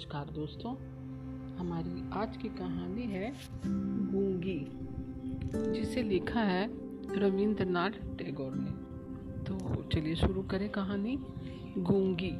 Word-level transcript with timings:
नमस्कार 0.00 0.24
दोस्तों, 0.24 0.72
हमारी 1.56 2.10
आज 2.12 2.36
की 2.36 2.48
कहानी 2.48 3.02
है 3.02 3.32
गूँगी, 4.12 4.68
जिसे 5.72 6.02
लिखा 6.02 6.40
है 6.40 6.70
रविंद्रनाथ 7.18 7.90
टैगोर 7.90 8.52
ने। 8.54 8.70
तो 9.44 9.82
चलिए 9.82 10.14
शुरू 10.14 10.42
करें 10.42 10.68
कहानी, 10.68 11.18
गूँगी। 11.78 12.32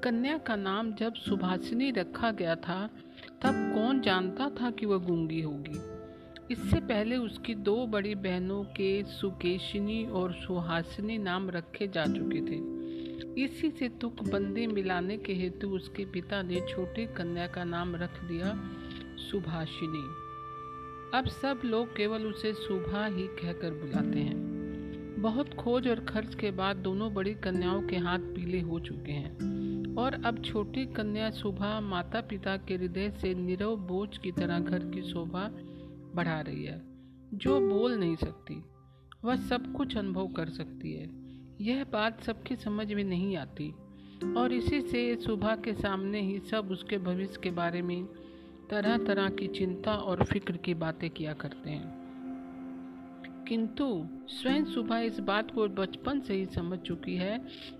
कन्या 0.00 0.38
का 0.38 0.56
नाम 0.56 0.94
जब 0.94 1.14
सुभाषिनी 1.14 1.90
रखा 1.90 2.30
गया 2.30 2.56
था, 2.56 2.90
तब 3.42 3.72
कौन 3.74 4.00
जानता 4.00 4.50
था 4.50 4.70
कि 4.70 4.86
वह 4.86 4.98
गूँगी 4.98 5.40
होगी? 5.40 5.78
इससे 6.54 6.80
पहले 6.80 7.16
उसकी 7.16 7.54
दो 7.54 7.86
बड़ी 7.86 8.14
बहनों 8.14 8.64
के 8.64 9.04
सुकेशिनी 9.04 10.06
और 10.06 10.32
सुहासिनी 10.32 11.18
नाम 11.18 11.50
रखे 11.50 11.88
जा 11.88 12.06
चुके 12.06 12.40
थे। 12.40 12.79
इसी 13.40 13.70
से 13.70 13.88
तुक 13.88 14.22
बंदी 14.22 14.66
मिलाने 14.66 15.18
के 15.18 15.34
हेतु 15.34 15.68
उसके 15.68 16.04
पिता 16.04 16.42
ने 16.42 16.60
छोटी 16.60 17.06
कन्या 17.06 17.46
का 17.46 17.64
नाम 17.64 17.96
रख 17.96 18.24
दिया 18.24 18.70
सुभाषिनी। 19.16 20.02
अब 21.18 21.24
सब 21.26 21.60
लोग 21.64 21.96
केवल 21.96 22.22
उसे 22.26 22.52
सुभा 22.52 23.06
ही 23.06 23.22
कहकर 23.22 23.70
बुलाते 23.70 24.18
हैं। 24.18 24.60
बहुत 25.22 25.54
खोज 25.54 25.88
और 25.88 26.00
खर्च 26.00 26.34
के 26.34 26.50
बाद 26.50 26.76
दोनों 26.76 27.14
बड़ी 27.14 27.34
कन्याओं 27.34 27.82
के 27.82 27.96
हाथ 27.96 28.18
पीले 28.18 28.60
हो 28.60 28.80
चुके 28.80 29.12
हैं। 29.12 29.36
और 29.96 30.24
अब 30.24 30.44
छोटी 30.44 30.86
कन्या 30.86 31.30
सुभा 31.30 31.80
माता 31.80 32.20
पिता 32.20 32.56
के 32.56 32.74
हृदय 32.76 33.10
से 33.10 33.34
निरव 33.34 33.76
बोझ 33.76 34.18
की 34.18 34.32
तरह 34.32 34.58
घर 34.58 34.78
की 34.78 35.02
शोभा 35.02 35.50
बढ़ा 36.14 36.40
रही 36.40 36.64
है। 36.64 36.82
जो 37.34 37.68
बोल 37.68 37.94
नहीं 37.94 38.16
सकती, 38.16 38.64
वह 39.24 39.36
सब 39.36 39.72
कुछ 39.72 39.96
अनुभव 39.96 40.28
कर 40.28 40.48
सकती 40.48 40.92
है। 40.92 41.19
यह 41.60 41.84
बात 41.84 42.22
सबकी 42.22 42.56
समझ 42.56 42.92
में 42.92 43.04
नहीं 43.04 43.36
आती। 43.36 43.74
और 44.36 44.52
इसी 44.52 44.80
से 44.80 45.16
सुबह 45.16 45.56
के 45.56 45.74
सामने 45.74 46.20
ही 46.20 46.38
सब 46.38 46.70
उसके 46.70 46.98
भविष्य 46.98 47.40
के 47.42 47.50
बारे 47.50 47.82
में 47.82 48.04
तरह 48.70 48.98
तरह 48.98 49.28
की 49.28 49.48
चिंता 49.48 49.94
और 49.94 50.24
फ़िक्र 50.24 50.56
की 50.56 50.74
बातें 50.74 51.10
किया 51.10 51.32
करते 51.32 51.70
हैं। 51.70 52.00
किंतु 53.48 54.08
स्वयं 54.28 54.64
सुबह 54.64 54.98
इस 54.98 55.20
बात 55.20 55.50
को 55.50 55.68
बचपन 55.68 56.20
से 56.20 56.34
ही 56.34 56.46
समझ 56.46 56.78
चुकी 56.78 57.16
है 57.16 57.38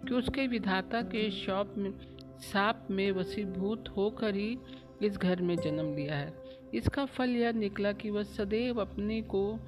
कि 0.08 0.14
उसके 0.14 0.47
विधाता 0.47 1.03
के 1.03 1.31
शॉप 1.31 1.75
में, 1.78 1.92
साप 2.39 2.89
में 2.91 3.12
वसीभूत 3.12 3.84
होकर 3.97 4.34
ही 4.34 4.58
इस 5.03 5.19
घर 5.19 5.42
में 5.42 5.56
जन्म 5.56 5.95
लिया 5.95 6.17
है। 6.17 6.34
इसका 6.75 7.05
फल 7.05 7.31
यह 7.31 7.53
निकला 7.53 7.92
कि 7.92 8.11
वह 8.11 8.23
सदैव 8.23 8.81
अपने 8.81 9.23
को 9.23 9.58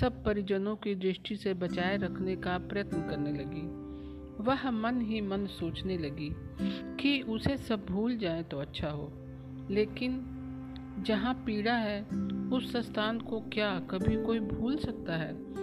सब 0.00 0.24
परिजनों 0.24 0.76
की 0.76 0.94
दृष्टि 0.94 1.36
से 1.36 1.54
बचाए 1.54 1.96
रखने 1.96 2.36
का 2.36 2.58
प्रयत्न 2.58 3.00
करने 3.02 3.32
लगी। 3.32 3.84
वह 4.44 4.70
मन 4.70 5.00
ही 5.00 5.20
मन 5.20 5.46
सोचने 5.46 5.98
लगी 5.98 6.30
कि 7.00 7.20
उसे 7.20 7.56
सब 7.56 7.86
भूल 7.86 8.16
जाए 8.16 8.42
तो 8.42 8.58
अच्छा 8.58 8.90
हो। 8.90 9.12
लेकिन 9.70 10.30
जहाँ 11.00 11.34
पीड़ा 11.34 11.74
है, 11.74 12.02
उस 12.52 12.76
स्थान 12.76 13.20
को 13.20 13.40
क्या 13.40 13.80
कभी 13.80 14.22
कोई 14.22 14.40
भूल 14.40 14.76
सकता 14.76 15.16
है? 15.16 15.54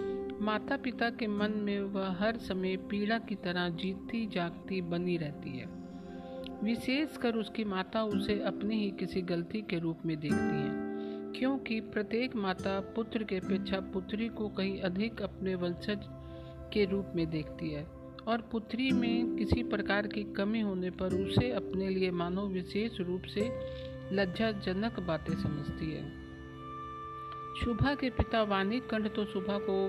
माता 0.42 0.76
पिता 0.76 1.10
के 1.10 1.26
मन 1.26 1.50
में 1.50 1.80
वह 1.80 2.10
हर 2.10 2.36
समय 2.36 2.76
पीड़ा 2.76 3.18
की 3.18 3.34
तरह 3.34 3.68
जीतती 3.68 4.26
जागती 4.26 4.82
बनी 4.82 5.16
रहती 5.16 5.58
है। 5.58 5.66
विशेषकर 6.64 7.34
उसकी 7.34 7.64
माता 7.64 8.02
उसे 8.02 8.42
अपनी 8.42 8.84
ही 8.84 8.90
किसी 8.90 9.22
गलती 9.22 9.60
के 9.60 9.78
रूप 9.78 9.98
में 10.06 10.20
देखती 10.20 10.62
है। 10.62 10.91
क्योंकि 11.36 11.80
प्रत्येक 11.80 12.36
माता 12.36 12.78
पुत्र 12.96 13.24
के 13.24 13.36
अपेक्षा 13.36 13.80
पुत्री 13.92 14.28
को 14.28 14.48
कहीं 14.48 14.80
अधिक 14.80 15.22
अपने 15.22 15.54
वंशज 15.54 16.06
के 16.72 16.84
रूप 16.84 17.12
में 17.16 17.30
देखती 17.30 17.70
है 17.70 17.84
और 18.28 18.40
पुत्री 18.52 18.90
में 18.90 19.36
किसी 19.36 19.62
प्रकार 19.62 20.06
की 20.06 20.22
कमी 20.32 20.60
होने 20.60 20.90
पर 20.90 21.14
उसे 21.16 21.50
अपने 21.52 21.88
लिए 21.88 22.10
मानो 22.10 22.46
विशेष 22.48 23.00
रूप 23.00 23.22
से 23.22 23.48
लज्जाजनक 24.12 25.00
बातें 25.00 25.34
समझती 25.34 25.90
है। 25.92 26.02
शुभा 27.60 27.94
के 27.94 28.10
पिता 28.10 28.42
वाणी 28.42 28.80
कंठ 28.80 29.14
तो 29.14 29.24
शुभा 29.24 29.58
को 29.60 29.84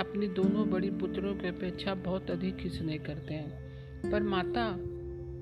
अपनी 0.00 0.26
दोनों 0.28 0.68
बड़ी 0.70 0.90
पुत्रों 0.90 1.34
की 1.34 1.48
अपेक्षा 1.48 1.94
बहुत 1.94 2.30
अधिक 2.30 2.66
स्नेह 2.66 2.98
करते 2.98 3.34
हैं, 3.34 4.10
पर 4.10 4.22
माता 4.22 4.70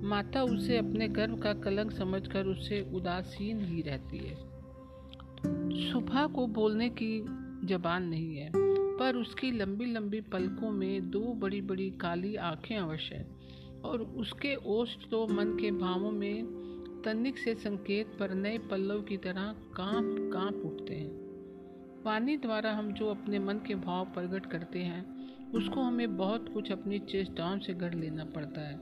माता 0.08 0.42
उसे 0.42 0.78
अपने 0.78 1.08
गर्व 1.08 1.36
का 1.36 1.52
कलंक 1.54 1.92
समझकर 1.92 2.46
उससे 2.46 2.80
उदासीन 2.94 3.60
ही 3.64 3.82
रहती 3.82 4.18
है। 4.18 4.36
सुबह 5.92 6.26
को 6.26 6.46
बोलने 6.46 6.88
की 6.88 7.24
जबान 7.66 8.02
नहीं 8.02 8.36
है, 8.36 8.50
पर 8.98 9.16
उसकी 9.16 9.50
लंबी 9.50 9.84
लंबी 9.84 10.20
पलकों 10.20 10.70
में 10.70 11.10
दो 11.10 11.20
बड़ी 11.20 11.60
बड़ी 11.60 11.90
काली 11.90 12.36
आँखें 12.36 12.76
अवश्य 12.76 13.14
है, 13.14 13.28
और 13.84 14.02
उसके 14.02 14.54
ओष्ठ 14.54 15.10
तो 15.10 15.26
मन 15.26 15.56
के 15.60 15.70
भावों 15.70 16.10
में 16.10 16.44
तनिक 17.04 17.38
से 17.38 17.54
संकेत 17.54 18.06
पर 18.20 18.34
नए 18.34 18.58
पल्लव 18.58 19.02
की 19.02 19.16
तरह 19.16 19.54
काँप 19.76 20.30
काँप 20.32 20.62
उठते 20.64 20.94
हैं। 20.94 21.24
वाणी 22.04 22.36
द्वारा 22.36 22.72
हम 22.72 22.92
जो 22.92 23.08
अपने 23.08 23.38
मन 23.38 23.54
के 23.54 23.74
भाव 23.74 24.04
प्रकट 24.04 24.46
करते 24.46 24.78
हैं, 24.78 25.04
उसको 25.52 25.80
हमें 25.80 26.16
बहुत 26.16 26.48
कुछ 26.54 26.72
अपनी 26.72 26.98
चेष्टाओं 26.98 27.58
से 27.58 27.74
गढ़ 27.74 27.94
लेना 27.94 28.24
पड़ता 28.24 28.60
है। 28.60 28.76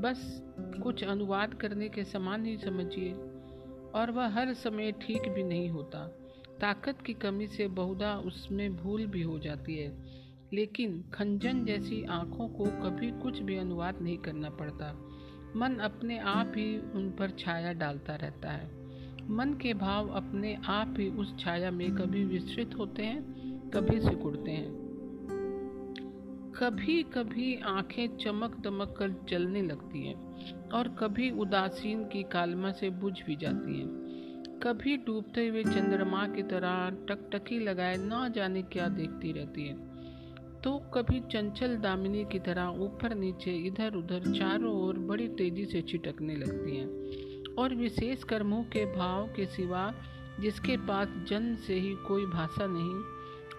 बस 0.00 0.42
कुछ 0.82 1.04
अनुवाद 1.04 1.54
करने 1.54 1.88
के 1.88 2.04
समान 2.04 2.46
ही 2.46 2.56
समझिए। 2.56 3.14
और 3.94 4.10
वह 4.10 4.28
हर 4.28 4.54
समय 4.54 4.92
ठीक 4.92 5.28
भी 5.28 5.42
नहीं 5.42 5.68
होता। 5.68 5.98
ताकत 6.60 7.00
की 7.00 7.14
कमी 7.14 7.46
से 7.46 7.68
बहुधा 7.68 8.16
उसमें 8.16 8.76
भूल 8.76 9.06
भी 9.06 9.22
हो 9.22 9.38
जाती 9.38 9.74
है। 9.74 10.02
लेकिन 10.52 11.04
खंजन 11.14 11.64
जैसी 11.64 12.04
आँखों 12.04 12.48
को 12.48 12.64
कभी 12.64 13.10
कुछ 13.10 13.38
भी 13.38 13.56
अनुवाद 13.56 14.02
नहीं 14.02 14.18
करना 14.18 14.50
पड़ता। 14.50 15.10
मन 15.56 15.74
अपने 15.74 16.18
आप 16.18 16.52
ही 16.56 16.78
उन 16.78 17.16
पर 17.18 17.30
छाया 17.30 17.72
डालता 17.72 18.14
रहता 18.14 18.50
है। 18.50 18.84
मन 19.30 19.54
के 19.54 19.74
भाव 19.74 20.08
अपने 20.08 20.58
आप 20.66 20.94
ही 20.98 21.10
उस 21.10 21.38
छाया 21.38 21.70
में 21.70 21.94
कभी 21.94 22.24
विस्तृत 22.24 22.70
होते 22.78 23.02
हैं, 23.02 23.22
कभी 23.70 24.00
सिकुड़ते 24.00 24.50
हैं। 24.50 24.84
कभी 26.60 27.02
कभी 27.02 27.60
आँखें 27.60 28.16
चमक 28.16 28.60
दमक 28.60 28.94
कर 28.98 29.26
जलने 29.28 29.62
लगती 29.62 30.06
हैं। 30.06 30.34
और 30.74 30.88
कभी 30.88 31.30
उदासीन 31.30 32.04
की 32.04 32.22
कालमा 32.22 32.72
से 32.72 32.90
बुझ 32.90 33.12
भी 33.26 33.36
जाती 33.36 33.78
हैं। 33.78 34.58
कभी 34.62 34.96
डूबते 34.96 35.48
हुए 35.48 35.64
चंद्रमा 35.64 36.26
की 36.26 36.42
तरह 36.42 36.90
टकटकी 37.08 37.58
लगाए 37.58 37.96
ना 37.96 38.28
जाने 38.28 38.62
क्या 38.62 38.88
देखती 38.88 39.32
रहती 39.32 39.66
है। 39.68 39.74
तो 40.62 40.78
कभी 40.94 41.20
चंचल 41.20 41.76
दामिनी 41.76 42.24
की 42.24 42.38
तरह 42.38 42.66
ऊपर 42.66 43.14
नीचे, 43.14 43.52
इधर 43.52 43.94
उधर, 43.94 44.32
चारों 44.32 44.74
ओर 44.74 44.98
बड़ी 44.98 45.28
तेज़ी 45.28 45.64
से 45.64 45.82
छिटकने 45.82 46.36
लगती 46.36 46.76
हैं। 46.76 47.54
और 47.54 47.74
विशेष 47.74 48.24
कर्मों 48.24 48.62
के 48.62 48.84
भाव 48.96 49.26
के 49.26 49.46
सिवा 49.46 49.94
जिसके 50.40 50.76
पास 50.76 51.08
जन्म 51.28 51.54
से 51.56 51.74
ही 51.74 51.94
कोई 51.94 52.26
भाषा 52.26 52.66
नहीं, 52.66 52.94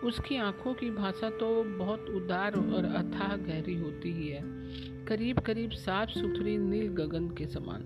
उसकी 0.07 0.37
आँखों 0.37 0.73
की 0.73 0.89
भाषा 0.91 1.29
तो 1.29 1.63
बहुत 1.63 2.09
उदार 2.09 2.55
और 2.55 2.85
अथाह 2.85 3.35
गहरी 3.35 3.75
होती 3.75 4.11
ही 4.11 4.27
है। 4.27 4.41
करीब 5.07 5.39
करीब 5.39 5.71
साफ़ 5.71 6.09
सुथरी 6.09 6.57
नील 6.57 6.87
गगन 6.87 7.27
के 7.27 7.47
समान। 7.47 7.81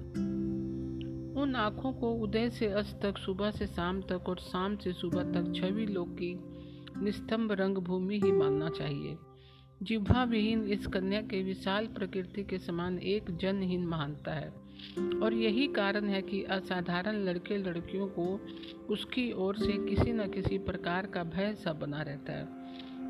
उन 1.38 1.56
आँखों 1.56 1.94
को 1.94 2.14
उदय 2.14 2.50
से 2.50 2.68
अस्त 2.68 3.00
तक, 3.04 3.18
सुबह 3.18 3.52
से 3.52 3.68
शाम 3.68 4.02
तक 4.02 4.30
और 4.30 4.38
शाम 4.38 4.78
से 4.78 4.94
सुबह 4.94 5.24
तक 5.24 5.54
छवि 5.56 5.86
लोक 5.86 6.10
की 6.10 6.40
निस्तंभ 7.04 7.52
रंग 7.52 7.78
भूमि 7.78 8.20
ही 8.20 8.32
मानना 8.32 8.70
चाहिए। 8.70 9.18
जिह्वा 9.84 10.24
विहीन 10.24 10.64
इस 10.64 10.88
कन्या 10.88 11.22
के 11.22 11.44
विशाल 11.44 11.88
प्रकृति 11.88 12.44
के 12.44 12.58
समान 12.58 13.00
एक 13.00 13.38
जनहीन 13.38 13.86
महानता 13.86 14.34
है 14.34 14.50
और 15.24 15.34
यही 15.34 15.68
कारण 15.68 16.06
है 16.06 16.22
कि 16.22 16.44
असाधारण 16.44 17.16
लड़के 17.16 17.58
लड़कियों 17.58 18.08
को 18.08 18.48
उसकी 18.90 19.32
ओर 19.32 19.56
से 19.56 19.86
किसी 19.86 20.14
न 20.14 20.28
किसी 20.28 20.58
प्रकार 20.58 21.06
का 21.06 21.24
भय 21.24 21.54
सा 21.54 21.74
बना 21.74 22.02
रहता 22.02 22.34
है। 22.34 22.48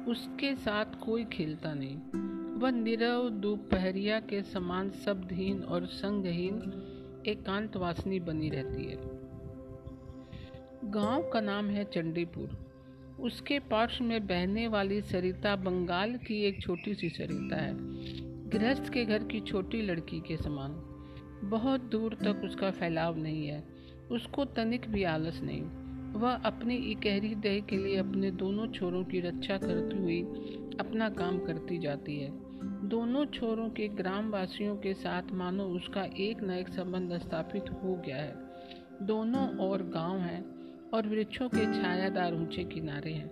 उसके 0.07 0.55
साथ 0.55 0.85
कोई 0.85 1.25
खेलता 1.25 1.73
नहीं। 1.73 2.28
वह 2.59 2.71
निरव 2.71 3.29
दोपहरिया 3.29 4.19
के 4.19 4.41
समान 4.41 4.89
शब्दहीन 4.89 5.59
और 5.59 5.85
संगहीन 5.85 6.55
एकांतवासिनी 7.27 8.19
बनी 8.19 8.49
रहती 8.49 8.85
है। 8.85 8.97
गाँव 10.91 11.29
का 11.33 11.41
नाम 11.41 11.65
है 11.65 11.83
चंडीपुर। 11.83 12.69
उसके 13.19 13.59
पार्श्व 13.59 14.03
में 14.03 14.27
बहने 14.27 14.67
वाली 14.67 15.01
सरिता 15.01 15.55
बंगाल 15.55 16.17
की 16.17 16.43
एक 16.43 16.61
छोटी 16.61 16.93
सी 16.93 17.09
सरिता 17.09 17.55
है। 17.55 17.73
गृहस्थ 18.49 18.93
के 18.93 19.05
घर 19.05 19.23
की 19.23 19.39
छोटी 19.39 19.81
लड़की 19.81 20.19
के 20.19 20.37
समान। 20.37 20.71
बहुत 21.49 21.81
दूर 21.81 22.13
तक 22.13 22.41
उसका 22.45 22.71
फैलाव 22.71 23.17
नहीं 23.17 23.47
है। 23.47 23.63
उसको 24.11 24.45
तनिक 24.45 24.89
भी 24.89 25.03
आलस 25.03 25.41
नहीं। 25.41 25.61
वह 26.13 26.31
अपनी 26.31 26.75
इकहरी 26.75 27.35
देह 27.35 27.61
के 27.61 27.77
लिए 27.77 27.97
अपने 27.97 28.31
दोनों 28.31 28.67
छोरों 28.67 29.03
की 29.03 29.19
रक्षा 29.19 29.57
करती 29.57 29.97
हुई 29.97 30.21
अपना 30.79 31.09
काम 31.09 31.39
करती 31.39 31.77
जाती 31.77 32.19
है। 32.19 32.48
दोनों 32.89 33.25
छोरों 33.25 33.67
के 33.69 33.87
ग्रामवासियों 33.87 34.75
के 34.75 34.93
साथ 34.93 35.31
मानो 35.31 35.63
उसका 35.69 36.03
एक 36.19 36.41
न 36.43 36.51
एक 36.51 36.69
संबंध 36.69 37.11
स्थापित 37.19 37.65
हो 37.73 37.95
गया 38.05 38.17
है। 38.17 39.05
दोनों 39.07 39.47
और 39.57 39.81
गाँव 39.87 40.17
हैं 40.17 40.43
और 40.93 41.07
वृक्षों 41.07 41.47
के 41.49 41.65
छायादार 41.73 42.33
ऊँचे 42.33 42.63
किनारे 42.63 43.11
हैं, 43.13 43.29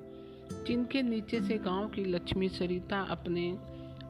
जिनके 0.67 1.01
नीचे 1.01 1.39
से 1.41 1.57
गाँव 1.57 1.87
की 1.87 2.03
लक्ष्मी 2.05 2.49
सरिता 2.49 2.99
अपने 3.09 3.47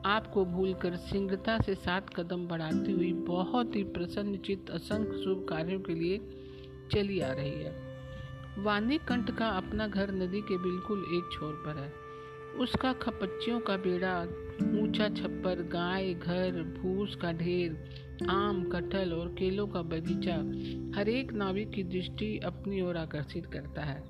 आपको 0.06 0.44
भूलकर 0.46 0.96
शीघ्रता 1.06 1.58
से 1.60 1.76
सात 1.76 2.10
कदम 2.16 2.48
बढ़ाती 2.48 2.92
हुई 2.92 3.12
बहुत 3.28 3.76
ही 3.76 3.84
प्रसन्न 3.92 4.38
चित्त 4.38 4.72
असंख्य 4.72 5.22
शुभ 5.24 5.46
कार्यों 5.50 5.80
के 5.80 5.94
लिए 5.94 6.18
चली 6.92 7.20
आ 7.20 7.32
रही 7.32 7.64
है। 7.64 7.72
वानी 8.64 8.98
कंठ 9.08 9.32
का 9.32 9.48
अपना 9.54 9.88
घर 9.88 10.12
नदी 10.14 10.42
के 10.42 10.58
बिल्कुल 10.58 11.06
एक 11.14 11.30
छोर 11.34 11.54
पर 11.66 11.82
है। 11.82 11.92
उसका 12.60 12.92
खपच्चियों 12.94 13.60
का 13.60 13.76
बेड़ा 13.78 14.14
ऊँचा 14.88 15.10
छप्पर, 15.10 15.62
गाय, 15.62 16.14
घर, 16.14 16.80
भूस 16.82 17.16
का 17.16 17.32
ढेर, 17.34 17.90
आम, 18.30 18.70
कटहल 18.70 19.14
और 19.14 19.36
केलों 19.40 19.68
का 19.68 19.82
बगीचा, 19.82 20.36
हर 21.00 21.10
एक 21.10 21.34
नाविक 21.34 21.70
की 21.70 21.84
दृष्टि 21.84 22.40
अपनी 22.40 22.82
ओर 22.82 22.98
आकर्षित 22.98 23.46
करता 23.46 23.82
है। 23.82 24.04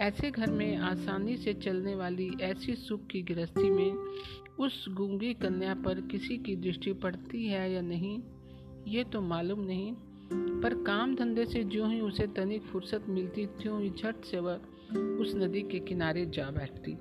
ऐसे 0.00 0.30
घर 0.30 0.50
में 0.50 0.76
आसानी 0.76 1.36
से 1.36 1.54
चलने 1.54 1.94
वाली 1.94 2.30
ऐसी 2.40 2.74
सुख 2.74 3.06
की 3.06 3.22
गृहस्थी 3.22 3.70
में 3.70 3.92
उस 4.58 4.86
गूँगी 4.88 5.34
कन्या 5.34 5.74
पर 5.74 6.00
किसी 6.00 6.38
की 6.38 6.56
दृष्टि 6.56 6.92
पड़ती 6.92 7.46
है 7.46 7.72
या 7.72 7.80
नहीं, 7.80 8.22
ये 8.86 9.04
तो 9.04 9.20
मालूम 9.20 9.60
नहीं। 9.60 9.92
पर 10.60 10.74
काम 10.74 11.14
धंधे 11.14 11.46
से 11.46 11.64
जो 11.64 11.86
ही 11.86 12.00
उसे 12.00 12.26
तनिक 12.26 12.62
फुर्सत 12.62 13.04
मिलती, 13.08 13.46
त्यों 13.46 13.82
ही 13.82 13.90
झट 13.90 14.24
से 14.24 14.38
वह 14.38 14.60
उस 14.96 15.34
नदी 15.34 15.62
के 15.62 15.78
किनारे 15.78 16.26
जा 16.26 16.50
बैठती। 16.50 16.96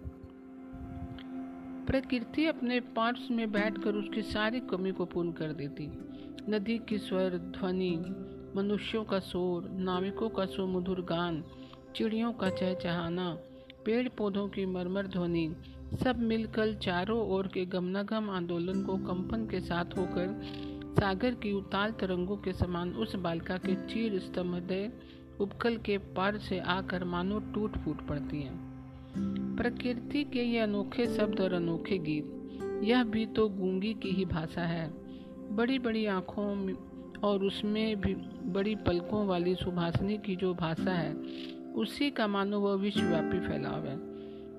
प्रकृति 1.89 2.45
अपने 2.45 2.79
पार्ट्स 2.79 3.31
में 3.31 3.51
बैठकर 3.51 3.95
उसकी 3.95 4.21
सारी 4.21 4.59
कमी 4.59 4.91
को 4.91 5.05
पूर्ण 5.05 5.31
कर 5.31 5.53
देती। 5.53 5.87
नदी 6.49 6.77
की 6.77 6.97
स्वर, 6.97 7.37
ध्वनि, 7.37 7.95
मनुष्यों 8.55 9.03
का 9.03 9.19
शोर, 9.19 9.69
नाविकों 9.69 10.29
का 10.29 10.45
सुमधुर 10.45 11.01
गान, 11.01 11.43
चिड़ियों 11.95 12.33
का 12.33 12.49
चहचहाना 12.49 13.37
पेड़ 13.85 14.09
पौधों 14.09 14.47
की 14.47 14.65
मरमर 14.65 15.07
ध्वनि, 15.07 15.55
सब 16.03 16.19
मिलकर 16.19 16.73
चारों 16.73 17.27
ओर 17.29 17.47
के 17.47 17.65
गमनागम 17.65 18.29
आंदोलन 18.29 18.83
को 18.83 18.97
कंपन 18.97 19.47
के 19.47 19.59
साथ 19.59 19.85
होकर 19.97 20.41
सागर 20.99 21.33
की 21.33 21.53
उताल 21.53 21.91
तरंगों 21.91 22.37
के 22.37 22.53
समान 22.53 22.93
उस 22.93 23.15
बालिका 23.15 23.57
के 23.57 23.75
चीर 23.75 24.19
स्तंभदय 24.19 24.91
उपकल 25.39 25.77
के 25.77 25.97
पार 25.97 26.37
से 26.37 26.59
आकर 26.59 27.03
मानो 27.03 27.39
टूट 27.39 27.77
फूट 27.77 28.07
पड़ती 28.07 28.41
हैं। 28.41 28.68
प्रकृति 29.17 30.23
के 30.23 30.43
ये 30.43 30.59
अनोखे 30.59 31.05
शब्द 31.05 31.41
और 31.41 31.53
अनोखे 31.53 31.97
गीत, 31.97 32.33
यह 32.83 33.03
भी 33.03 33.25
तो 33.25 33.49
गूँगी 33.49 33.93
की 33.93 34.09
ही 34.09 34.25
भाषा 34.25 34.61
है। 34.61 34.93
बड़ी 35.51 35.79
बड़ी 35.79 36.05
आँखों 36.05 36.73
और 37.19 37.43
उसमें 37.43 38.01
भी 38.01 38.13
बड़ी 38.51 38.75
पलकों 38.75 39.27
वाली 39.27 39.55
सुभाषनी 39.55 40.17
की 40.17 40.35
जो 40.35 40.53
भाषा 40.53 40.91
है, 40.91 41.13
उसी 41.73 42.11
का 42.11 42.27
मानो 42.27 42.59
वह 42.59 42.73
विश्वव्यापी 42.73 43.39
फैलाव 43.39 43.87
है, 43.87 43.97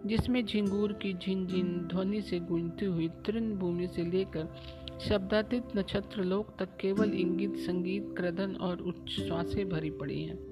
जिसमें 0.08 0.46
झिंगूर 0.46 0.92
की 0.92 1.12
झिनझिन 1.14 1.88
ध्वनि 1.92 2.22
से 2.22 2.40
गूंजती 2.40 2.86
हुई 2.86 3.08
तृण 3.08 3.54
भूमि 3.54 3.86
से 3.86 4.04
लेकर 4.04 4.48
शब्दातीत 5.08 5.64
नक्षत्र 5.76 6.24
लोक 6.24 6.54
तक 6.58 6.68
केवल 6.80 7.12
इंगित, 7.12 7.56
संगीत, 7.56 8.14
क्रदन 8.16 8.54
और 8.54 8.78
उच्च 8.78 9.20
उच्छ्वासें 9.20 9.68
भरी 9.68 9.90
पड़ी 9.90 10.22
हैं। 10.22 10.49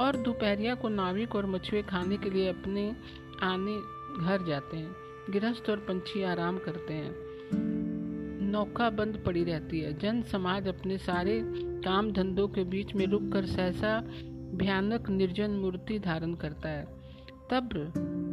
और 0.00 0.16
दोपहरिया 0.16 0.74
को 0.74 0.88
नाविक 0.88 1.34
और 1.34 1.46
मछुए 1.46 1.82
खाने 1.82 2.16
के 2.16 2.30
लिए 2.30 2.48
अपने 2.48 2.96
आने 3.42 3.76
घर 4.24 4.46
जाते 4.46 4.76
हैं। 4.76 4.96
गृहस्थ 5.30 5.70
और 5.70 5.76
पंछी 5.76 6.22
आराम 6.22 6.58
करते 6.58 6.94
हैं। 6.94 7.14
नौका 8.40 8.90
बंद 8.90 9.22
पड़ी 9.26 9.44
रहती 9.44 9.80
है। 9.80 9.98
जन 9.98 10.22
समाज 10.22 10.68
अपने 10.68 10.98
सारे 10.98 11.42
काम 11.84 12.12
धंधों 12.12 12.48
के 12.48 12.64
बीच 12.64 12.94
में 12.94 13.06
रुक 13.06 13.32
कर 13.32 13.46
सहसा 13.46 14.00
भयानक 14.54 15.10
निर्जन 15.10 15.50
मूर्ति 15.50 15.98
धारण 15.98 16.34
करता 16.34 16.68
है। 16.68 16.84
तब 17.50 17.68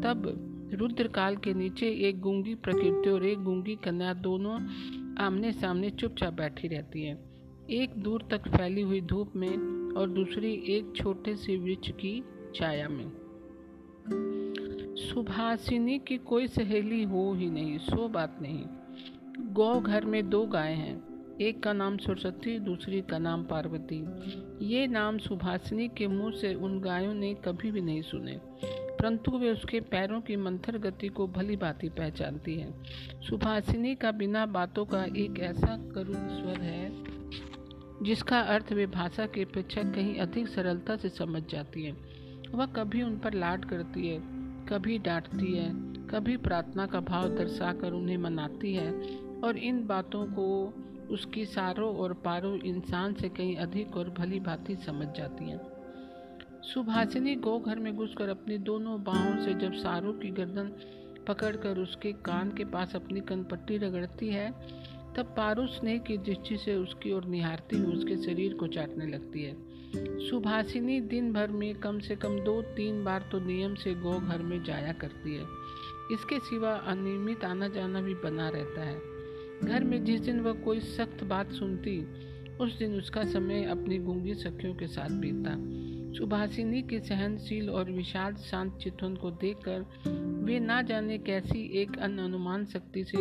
तब 0.06 0.50
रुद्र 0.74 1.08
काल 1.08 1.36
के 1.36 1.54
नीचे 1.54 1.88
एक 2.10 2.20
गूँगी 2.20 2.56
प्रकृति 2.56 3.10
और 3.10 3.26
एक 3.26 3.40
गूँगी 3.40 3.76
कन्या 3.76 4.14
दोनों 4.14 4.60
आमने 5.26 5.52
सामने 5.52 5.90
चुपचाप 5.90 6.34
बैठी 6.34 6.68
रहती 6.68 7.04
है। 7.04 7.24
एक 7.70 7.94
दूर 7.98 8.28
तक 8.32 8.48
फैली 8.48 8.82
हुई 8.82 9.02
धूप 9.02 9.32
में 9.36 9.83
और 9.98 10.10
दूसरी 10.10 10.54
एक 10.68 10.94
छोटे 10.96 11.36
से 11.36 11.58
वृक्ष 11.58 11.92
की 11.92 12.22
छाया 12.56 12.88
में। 12.90 13.12
सुभाषिनी 14.98 15.98
की 16.00 16.18
कोई 16.18 16.48
सहेली 16.48 17.04
हो 17.04 17.32
ही 17.34 17.50
नहीं, 17.50 17.78
सो 17.78 18.08
बात 18.08 18.38
नहीं। 18.42 18.64
गौ 19.54 19.80
घर 19.82 20.06
में 20.06 20.30
दो 20.30 20.46
गाय 20.46 20.74
हैं, 20.74 21.02
एक 21.42 21.62
का 21.64 21.74
नाम 21.74 21.98
सरस्वती, 21.98 22.58
दूसरी 22.60 23.02
का 23.02 23.18
नाम 23.18 23.44
पार्वती। 23.44 24.04
ये 24.66 24.86
नाम 24.88 25.18
सुभाषिनी 25.18 25.88
के 25.88 26.08
मुँह 26.08 26.32
से 26.32 26.54
उन 26.56 26.80
गायों 26.80 27.14
ने 27.14 27.34
कभी 27.46 27.72
भी 27.72 27.82
नहीं 27.82 28.02
सुने, 28.02 28.38
परंतु 28.64 29.32
वे 29.32 29.50
उसके 29.52 29.80
पैरों 29.80 30.22
की 30.22 30.36
मंथर 30.36 30.78
गति 30.78 31.08
को 31.08 31.28
भली 31.28 31.56
भांति 31.58 31.90
पहचानती 31.90 32.56
हैं। 32.56 33.22
सुभाषिनी 33.22 33.96
का 33.96 34.12
बिना 34.12 34.46
बातों 34.46 34.86
का 34.86 35.04
एक 35.18 35.40
ऐसा 35.40 35.78
करुण 35.96 36.28
स्वर 36.30 36.62
है 36.62 36.90
जिसका 38.02 38.40
अर्थ 38.40 38.74
वे 38.74 38.86
भाषा 38.86 39.26
की 39.26 39.42
अपेक्षा 39.42 39.84
कहीं 39.84 40.16
अधिक 40.20 40.48
सरलता 40.48 40.96
से 40.96 41.10
समझ 41.10 41.44
जाती 41.44 41.84
है। 41.84 41.92
वह 42.52 42.66
कभी 42.66 43.02
उन 43.04 43.18
पर 43.18 43.34
लाड 43.34 43.66
करती 43.66 44.08
है, 44.08 44.20
कभी 44.66 44.98
डांटती 45.00 45.54
है, 45.58 45.70
कभी 46.08 46.38
प्रार्थना 46.38 46.86
का 46.86 47.00
भाव 47.00 47.30
दर्शाकर 47.30 47.92
उन्हें 47.92 48.18
मनाती 48.18 48.74
है 48.74 48.92
और 49.42 49.58
इन 49.58 49.86
बातों 49.88 50.26
को 50.26 50.74
उसकी 51.10 51.46
सारों 51.46 51.96
और 51.96 52.14
पारों 52.14 52.58
इंसान 52.58 53.14
से 53.14 53.30
कहीं 53.30 53.56
अधिक 53.56 53.98
और 53.98 54.10
भली 54.10 54.40
भांति 54.40 54.76
समझ 54.76 55.08
जाती 55.08 55.50
हैं। 55.50 55.62
सुभाषिनी 56.62 57.36
गो 57.36 57.60
घर 57.60 57.80
में 57.80 57.96
घुसकर 57.96 58.30
अपनी 58.30 58.58
दोनों 58.58 59.04
बाहों 59.04 59.46
से 59.46 59.54
जब 59.54 59.74
सारों 59.74 60.14
की 60.14 60.30
गर्दन 60.30 60.72
पकड़कर 61.28 61.78
उसके 61.78 62.12
कान 62.12 62.52
के 62.52 62.66
पास 62.66 62.96
अपनी 62.96 63.20
कनपट्टी 63.22 63.78
रगड़ती 63.78 64.28
है 64.28 64.54
तब 65.18 65.26
पारो 65.38 65.68
स्नेह 65.68 65.98
की 65.98 66.18
दृष्टि 66.18 66.58
से 66.58 66.76
उसकी 66.76 67.12
ओर 67.12 67.26
निहारती 67.26 67.78
हुई 67.78 67.94
उसके 67.94 68.16
शरीर 68.18 68.54
को 68.54 68.68
चाटने 68.68 69.06
लगती 69.06 69.44
है। 69.44 69.56
सुभाषिनी 70.30 71.02
दिन 71.02 71.34
भर 71.34 71.48
में 71.48 71.76
कम 71.76 72.00
से 72.00 72.16
कम 72.16 72.40
दो 72.40 72.62
तीन 72.62 73.04
बार 73.04 73.30
तो 73.32 73.40
नियम 73.40 73.76
से 73.76 73.94
गौ 73.94 74.20
घर 74.20 74.42
में 74.42 74.64
जाया 74.64 74.94
करती 74.94 75.36
है। 75.36 75.44
इसके 76.12 76.40
सिवा 76.40 76.72
अनियमित 76.72 77.46
आना 77.46 77.68
जाना 77.68 78.02
भी 78.02 78.14
बना 78.14 78.50
रहता 78.50 78.82
है। 78.82 79.00
घर 79.64 79.84
में 79.84 80.04
जिस 80.06 80.22
दिन 80.22 80.40
वह 80.40 80.54
कोई 80.54 80.80
सख्त 80.80 81.24
बात 81.24 81.52
सुनती, 81.52 82.00
उस 82.58 82.78
दिन 82.78 82.98
उसका 82.98 83.24
समय 83.24 83.64
अपनी 83.66 83.98
गूँगी 83.98 84.34
सखियों 84.34 84.74
के 84.76 84.88
साथ 84.88 85.10
बीतता। 85.10 85.56
सुभाषिनी 86.18 86.82
की 86.82 87.00
सहनशील 87.00 87.70
और 87.70 87.92
विशाल 87.92 88.34
शांत 88.34 88.78
चित्तन 88.78 89.16
को 89.16 89.32
देखकर 89.32 89.86
वे 90.46 90.60
ना 90.60 90.82
जाने 90.82 91.18
कैसी 91.18 91.72
एक 91.82 91.98
अनुमान 92.00 92.66
शक्ति 92.66 93.04
से 93.04 93.18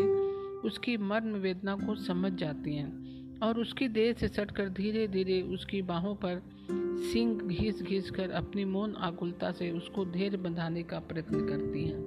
उसकी 0.64 0.96
मर्म 0.96 1.34
वेदना 1.34 1.74
को 1.76 1.94
समझ 1.94 2.32
जाती 2.32 2.76
हैं 2.76 3.40
और 3.40 3.58
उसकी 3.60 3.88
देह 3.88 4.12
से 4.12 4.28
सटकर 4.28 4.68
धीरे 4.68 5.06
धीरे 5.08 5.40
उसकी 5.42 5.82
बाहों 5.82 6.14
पर 6.14 6.42
सिंग 7.12 7.40
घिस 7.40 7.82
घिस 7.82 8.10
कर 8.10 8.30
अपनी 8.30 8.64
मौन 8.64 8.94
आकुलता 8.94 9.50
से 9.52 9.70
उसको 9.70 10.04
धैर्य 10.04 10.36
बंधाने 10.36 10.82
का 10.82 10.98
प्रयत्न 10.98 11.46
करती 11.48 11.84
हैं। 11.84 12.00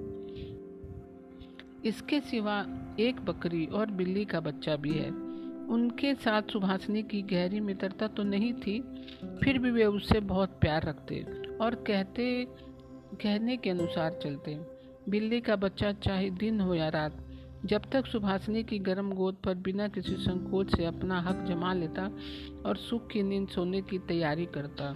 इसके 1.84 2.20
सिवा 2.20 2.58
एक 3.00 3.20
बकरी 3.20 3.66
और 3.66 3.90
बिल्ली 3.90 4.24
का 4.24 4.40
बच्चा 4.40 4.76
भी 4.76 4.92
है। 4.92 5.10
उनके 5.66 6.14
साथ 6.14 6.42
सुभाषनी 6.42 7.02
की 7.02 7.22
गहरी 7.22 7.60
मित्रता 7.60 8.06
तो 8.06 8.22
नहीं 8.22 8.52
थी, 8.52 8.80
फिर 9.44 9.58
भी 9.58 9.70
वे 9.70 9.84
उससे 9.84 10.20
बहुत 10.20 10.58
प्यार 10.60 10.84
रखते 10.84 11.20
और 11.60 11.74
कहते, 11.74 12.44
कहने 13.22 13.56
के 13.56 13.70
अनुसार 13.70 14.18
चलते। 14.22 14.58
बिल्ली 15.08 15.40
का 15.40 15.56
बच्चा 15.56 15.92
चाहे 15.92 16.30
दिन 16.30 16.60
हो 16.60 16.74
या 16.74 16.88
रात 16.88 17.25
जब 17.66 17.82
तक 17.92 18.06
सुभाषिनी 18.06 18.62
की 18.62 18.78
गर्म 18.78 19.10
गोद 19.12 19.36
पर 19.44 19.54
बिना 19.54 19.86
किसी 19.88 20.14
संकोच 20.14 20.74
से 20.76 20.84
अपना 20.84 21.20
हक 21.20 21.44
जमा 21.48 21.72
लेता 21.72 22.10
और 22.66 22.76
सुख 22.76 23.06
की 23.10 23.22
नींद 23.22 23.48
सोने 23.48 23.80
की 23.82 23.98
तैयारी 23.98 24.46
करता। 24.46 24.90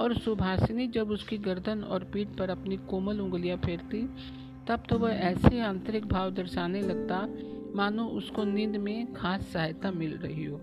और 0.00 0.16
सुभाषिनी 0.18 0.86
जब 0.88 1.10
उसकी 1.10 1.38
गर्दन 1.38 1.82
और 1.82 2.04
पीठ 2.04 2.28
पर 2.28 2.50
अपनी 2.50 2.76
कोमल 2.90 3.20
उंगलियाँ 3.20 3.56
फेरती, 3.56 4.02
तब 4.68 4.82
तो 4.88 4.98
वह 4.98 5.10
ऐसे 5.10 5.60
आंतरिक 5.60 6.06
भाव 6.06 6.30
दर्शाने 6.30 6.80
लगता, 6.80 7.26
मानो 7.74 8.06
उसको 8.08 8.44
नींद 8.44 8.76
में 8.76 9.12
खास 9.12 9.46
सहायता 9.52 9.90
मिल 9.90 10.16
रही 10.16 10.44
हो। 10.44 10.60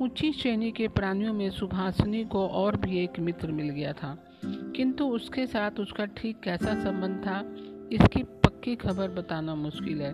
ऊँची 0.00 0.32
श्रेणी 0.32 0.70
के 0.72 0.88
प्राणियों 0.88 1.32
में 1.32 1.48
सुभाषिनी 1.50 2.24
को 2.24 2.46
और 2.48 2.76
भी 2.76 2.98
एक 2.98 3.18
मित्र 3.20 3.52
मिल 3.52 3.70
गया 3.70 3.92
था, 3.92 4.16
किंतु 4.44 5.04
उसके 5.06 5.46
साथ 5.46 5.80
उसका 5.80 6.04
ठीक 6.06 6.40
कैसा 6.40 6.74
संबंध 6.84 7.16
था, 7.18 7.42
इसकी 7.92 8.22
की 8.64 8.76
खबर 8.76 9.08
बताना 9.08 9.54
मुश्किल 9.54 10.02
है, 10.02 10.12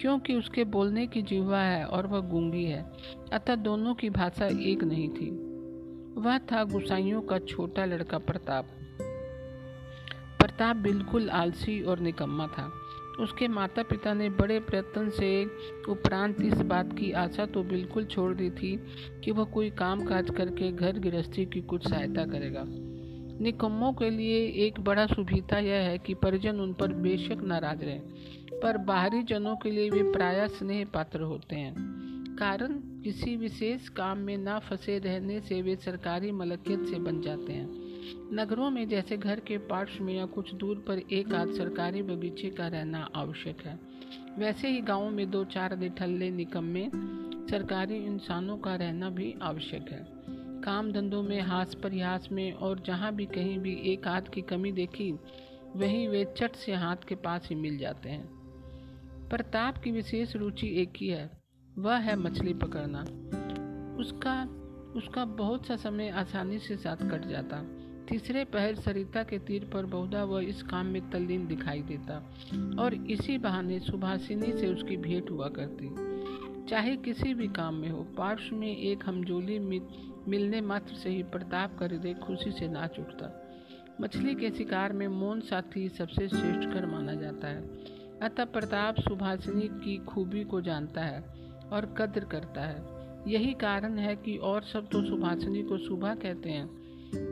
क्योंकि 0.00 0.34
उसके 0.34 0.64
बोलने 0.64 1.06
की 1.06 1.22
जिह्वा 1.22 1.60
है 1.60 1.84
और 1.84 2.06
वह 2.06 2.20
गूँगी 2.20 2.64
है 2.64 2.84
अतः 3.32 3.54
दोनों 3.54 3.94
की 3.94 4.10
भाषा 4.10 4.46
एक 4.46 4.84
नहीं 4.84 5.08
थी। 5.08 5.30
वह 6.20 6.38
था 6.38 6.64
गुसाइयों 6.64 7.20
का 7.22 7.38
छोटा 7.38 7.84
लड़का 7.84 8.18
प्रताप। 8.18 8.68
प्रताप 10.40 10.76
बिल्कुल 10.76 11.30
आलसी 11.30 11.80
और 11.82 11.98
निकम्मा 11.98 12.46
था। 12.46 12.70
उसके 13.20 13.48
माता 13.48 13.82
पिता 13.82 14.12
ने 14.14 14.28
बड़े 14.30 14.58
प्रयत्न 14.60 15.10
से 15.10 15.44
उपरांत 15.88 16.40
इस 16.42 16.60
बात 16.62 16.92
की 16.92 17.12
आशा 17.12 17.46
तो 17.46 17.62
बिल्कुल 17.62 18.04
छोड़ 18.04 18.34
दी 18.34 18.50
थी 18.50 18.76
कि 19.24 19.30
वह 19.30 19.44
कोई 19.44 19.70
काम 19.70 20.04
काज 20.04 20.30
करके 20.30 20.70
घर 20.72 20.98
गृहस्थी 20.98 21.46
की 21.46 21.60
कुछ 21.60 21.88
सहायता 21.88 22.24
करेगा। 22.24 22.64
निकम्मों 23.40 23.92
के 23.92 24.10
लिए 24.10 24.46
एक 24.66 24.80
बड़ा 24.80 25.06
सुविधा 25.06 25.58
यह 25.58 25.74
है 25.74 25.98
कि 25.98 26.14
परिजन 26.14 26.60
उन 26.60 26.72
पर 26.72 26.92
बेशक 26.92 27.42
नाराज़ 27.42 27.84
रहे, 27.84 27.98
पर 28.62 28.78
बाहरी 28.78 29.22
जनों 29.22 29.56
के 29.56 29.70
लिए 29.70 29.90
वे 29.90 30.02
प्राय 30.02 30.48
स्नेह 30.48 30.86
पात्र 30.94 31.20
होते 31.20 31.56
हैं। 31.56 31.74
कारण, 32.38 32.72
किसी 32.74 33.36
विशेष 33.36 33.88
काम 33.88 34.18
में 34.18 34.38
ना 34.38 34.58
फंसे 34.58 34.98
रहने 34.98 35.40
से 35.40 35.62
वे 35.62 35.76
सरकारी 35.76 36.32
मलकियत 36.32 36.80
से 36.80 36.98
बन 36.98 37.20
जाते 37.20 37.52
हैं। 37.52 37.86
नगरों 38.32 38.70
में 38.70 38.88
जैसे 38.88 39.16
घर 39.16 39.40
के 39.40 39.58
पार्श्व 39.58 40.04
में 40.04 40.14
या 40.14 40.26
कुछ 40.26 40.54
दूर 40.54 40.84
पर 40.88 40.98
एक 40.98 41.34
आध 41.34 41.50
सरकारी 41.50 42.02
बगीचे 42.02 42.50
का 42.50 42.68
रहना 42.68 43.10
आवश्यक 43.14 43.60
है। 43.60 43.80
वैसे 44.38 44.68
ही 44.68 44.80
गाँवों 44.80 45.10
में 45.10 45.30
दो 45.30 45.44
चार 45.44 45.78
निठल्ले 45.78 46.30
निकम्मे 46.30 46.90
सरकारी 47.50 47.96
इंसानों 47.96 48.56
का 48.58 48.74
रहना 48.74 49.10
भी 49.10 49.34
आवश्यक 49.42 49.92
है। 49.92 50.15
काम 50.64 50.92
धंधों 50.92 51.22
में 51.22 51.40
हास 51.40 51.74
परिहास 51.74 52.28
में 52.32 52.52
और 52.52 52.80
जहाँ 52.80 53.14
भी 53.14 53.26
कहीं 53.26 53.58
भी 53.58 53.74
एक 53.92 54.08
हाथ 54.08 54.22
की 54.34 54.42
कमी 54.42 54.72
देखी, 54.72 55.12
वहीं 55.76 56.08
वे 56.08 56.24
चट 56.36 56.56
से 56.56 56.74
हाथ 56.74 56.96
के 57.08 57.14
पास 57.14 57.48
ही 57.48 57.56
मिल 57.56 57.78
जाते 57.78 58.08
हैं। 58.08 58.26
प्रताप 59.28 59.78
की 59.78 59.90
विशेष 59.90 60.36
रुचि 60.36 60.68
एक 60.82 60.92
ही 60.96 61.08
है, 61.08 61.30
वह 61.78 61.96
है 61.96 62.16
मछली 62.16 62.54
पकड़ना। 62.54 63.00
उसका 63.98 64.62
उसका 64.96 65.24
बहुत 65.24 65.66
सा 65.66 65.76
समय 65.76 66.08
आसानी 66.08 66.58
से 66.58 66.76
साथ 66.76 66.96
कट 66.96 67.26
जाता। 67.28 67.62
तीसरे 68.08 68.44
पहर 68.44 68.74
सरिता 68.74 69.22
के 69.22 69.38
तीर 69.38 69.70
पर 69.74 69.86
बहुधा 69.86 70.24
वह 70.24 70.44
इस 70.44 70.62
काम 70.62 70.86
में 70.86 71.10
तल्लीन 71.10 71.46
दिखाई 71.46 71.82
देता 71.82 72.14
और 72.78 72.94
इसी 72.94 73.38
बहाने 73.38 73.80
सुभाषिनी 73.80 74.52
से 74.52 74.66
उसकी 74.66 74.96
भेंट 74.96 75.30
हुआ 75.30 75.48
करती। 75.48 75.90
चाहे 76.66 76.96
किसी 76.96 77.34
भी 77.34 77.48
काम 77.48 77.74
में 77.74 77.88
हो, 77.88 78.02
पार्श्व 78.02 78.56
में 78.56 78.76
एक 78.76 79.02
हमजोली 79.06 79.58
मिलने 80.28 80.60
मात्र 80.60 80.94
से 80.94 81.10
ही 81.10 81.22
प्रताप 81.22 81.78
कर 81.78 81.92
हृदय 81.92 82.14
खुशी 82.14 82.50
से 82.50 82.68
नाच 82.68 82.98
उठता। 82.98 83.30
मछली 84.00 84.34
के 84.34 84.50
शिकार 84.50 84.92
में 84.92 85.06
मौन 85.08 85.40
साथी 85.40 85.88
सबसे 85.88 86.28
श्रेष्ठ 86.28 86.72
कर 86.72 86.86
माना 86.86 87.14
जाता 87.14 87.48
है। 87.48 87.62
अतः 88.22 88.44
प्रताप 88.44 89.00
सुभाषिनी 89.00 89.68
की 89.74 89.96
खूबी 90.04 90.44
को 90.44 90.60
जानता 90.60 91.00
है 91.00 91.20
और 91.72 91.86
कद्र 91.98 92.24
करता 92.24 92.60
है। 92.60 92.96
यही 93.28 93.52
कारण 93.52 93.98
है 93.98 94.16
कि 94.16 94.36
और 94.36 94.62
सब 94.62 94.88
तो 94.88 95.02
सुभाषिनी 95.04 95.62
को 95.62 95.78
सुबह 95.78 96.14
कहते 96.14 96.50
हैं, 96.50 96.68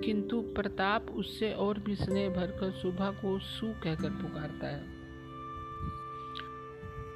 किंतु 0.01 0.41
प्रताप 0.41 1.11
उससे 1.11 1.53
और 1.53 1.79
भी 1.79 1.97
स्नेह 1.97 2.29
भरकर 2.29 2.71
सुबह 2.73 3.11
को 3.11 3.39
सु 3.39 3.67
कहकर 3.67 4.11
पुकारता 4.11 4.67
है। 4.67 4.83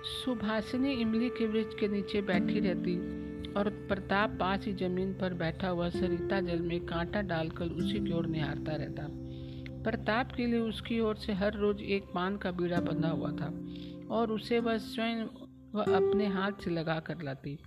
सुभाषिनी 0.04 0.92
इमली 0.92 1.28
के 1.28 1.47
वृक्ष 1.47 1.75
के 1.75 1.88
नीचे 1.88 2.23
बैठी 2.23 2.61
रहती। 2.61 2.97
प्रताप 3.88 4.37
पास 4.40 4.64
ही 4.66 4.73
ज़मीन 4.73 5.12
पर 5.14 5.35
बैठा 5.35 5.68
हुआ 5.68 5.88
सरिता 5.88 6.40
जल 6.40 6.61
में 6.61 6.80
कांटा 6.80 7.23
डालकर 7.23 7.64
उसी 7.64 8.00
की 8.00 8.12
ओर 8.12 8.26
निहारता 8.26 8.73
रहता। 8.73 9.07
प्रताप 9.83 10.33
के 10.33 10.47
लिए 10.47 10.59
उसकी 10.59 11.00
ओर 11.00 11.16
से 11.16 11.33
हर 11.33 11.54
रोज 11.54 11.83
एक 11.83 12.04
पान 12.14 12.37
का 12.37 12.50
बीड़ा 12.50 12.80
बंधा 12.80 13.09
हुआ 13.09 13.30
था 13.33 13.64
और 14.11 14.33
उसे 14.33 14.61
वह 14.61 14.78
स्वयं 14.78 15.25
वह 15.75 15.83
अपने 15.83 16.26
हाथ 16.26 16.52
से 16.64 16.71
लगा 16.71 17.00
कर 17.00 17.23
लाती। 17.23 17.59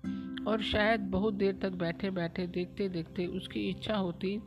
और 0.47 0.61
शायद 0.61 0.99
बहुत 0.99 1.33
देर 1.33 1.59
तक 1.61 1.71
बैठे 1.71 2.09
बैठे 2.09 2.47
देखते 2.47 2.89
देखते 2.89 3.25
उसकी 3.25 3.59
इच्छा 3.59 3.95
होती 3.95 4.39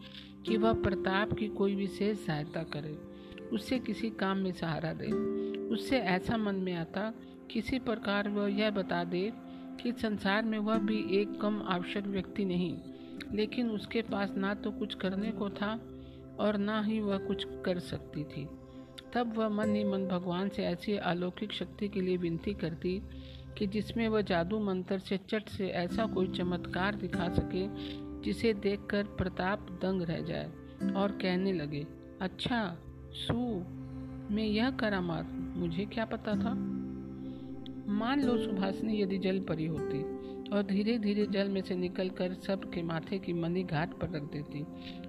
कि 0.47 0.57
वह 0.57 0.73
प्रताप 0.73 1.33
की 1.33 1.49
कोई 1.49 1.75
विशेष 1.75 2.19
सहायता 2.19 2.63
करे। 2.63 2.99
उससे 3.53 3.79
किसी 3.79 4.11
काम 4.11 4.39
में 4.39 4.53
सहारा 4.53 4.93
दे। 4.93 5.07
उससे 5.69 5.99
ऐसा 5.99 6.37
मन 6.37 6.55
में 6.55 6.75
आता, 6.75 7.15
किसी 7.51 7.79
प्रकार 7.79 8.29
वह 8.29 8.49
यह 8.49 8.71
बता 8.71 9.05
दे 9.05 9.33
कि 9.85 9.93
संसार 9.93 10.43
में 10.43 10.59
वह 10.59 10.79
भी 10.79 10.99
एक 11.21 11.41
कम 11.41 11.63
आवश्यक 11.69 12.07
व्यक्ति 12.07 12.45
नहीं, 12.45 12.77
लेकिन 13.33 13.71
उसके 13.71 14.03
पास 14.03 14.31
ना 14.37 14.55
तो 14.55 14.71
कुछ 14.71 14.95
करने 14.95 15.31
को 15.31 15.51
था 15.51 15.73
और 16.41 16.57
ना 16.57 16.81
ही 16.83 17.01
वह 17.01 17.19
कुछ 17.19 17.47
कर 17.65 17.79
सकती 17.79 18.25
थी। 18.25 18.49
तब 19.15 19.33
वह 19.37 19.49
मन 19.49 19.75
ही 19.77 19.85
मन 19.85 20.07
भगवान 20.07 20.49
से 20.49 20.65
ऐसी 20.65 20.97
अलौकिक 20.97 21.53
शक्ति 21.53 21.89
के 21.89 22.01
लिए 22.01 22.17
विनती 22.17 22.55
करती 22.55 23.03
कि 23.59 23.67
जिसमें 23.67 24.09
वह 24.09 24.21
जादू 24.21 24.59
मंत्र 24.59 24.99
से 24.99 25.17
चट 25.31 25.49
से 25.49 25.69
ऐसा 25.69 26.07
कोई 26.07 26.29
चमत्कार 26.29 26.95
दिखा 26.95 27.29
सके 27.29 27.67
जिसे 28.23 28.53
देखकर 28.53 29.05
प्रताप 29.05 29.67
दंग 29.83 30.03
रह 30.03 30.21
जाए 30.21 30.51
और 30.97 31.19
कहने 31.23 31.53
लगे 31.53 31.87
अच्छा 32.21 32.77
सू, 33.13 33.35
मैं 34.35 34.47
यह 34.47 34.71
करामात 34.71 35.29
मुझे 35.57 35.85
क्या 35.85 36.05
पता 36.05 36.33
था? 36.33 36.55
मान 38.05 38.23
लो 38.23 38.39
सुभाषनी 38.39 39.03
यदि 39.03 39.19
जल 39.19 39.41
परी 39.41 39.67
होती 39.67 40.03
और 40.51 40.63
धीरे 40.63 40.99
धीरे 40.99 41.27
जल 41.27 41.49
में 41.49 41.63
से 41.63 41.77
निकलकर 41.77 42.35
सब 42.35 42.71
के 42.71 42.83
माथे 42.83 43.19
की 43.19 43.33
मनी 43.33 43.63
घाट 43.63 43.93
पर 43.93 44.11
रख 44.11 44.23
देती 44.23 44.65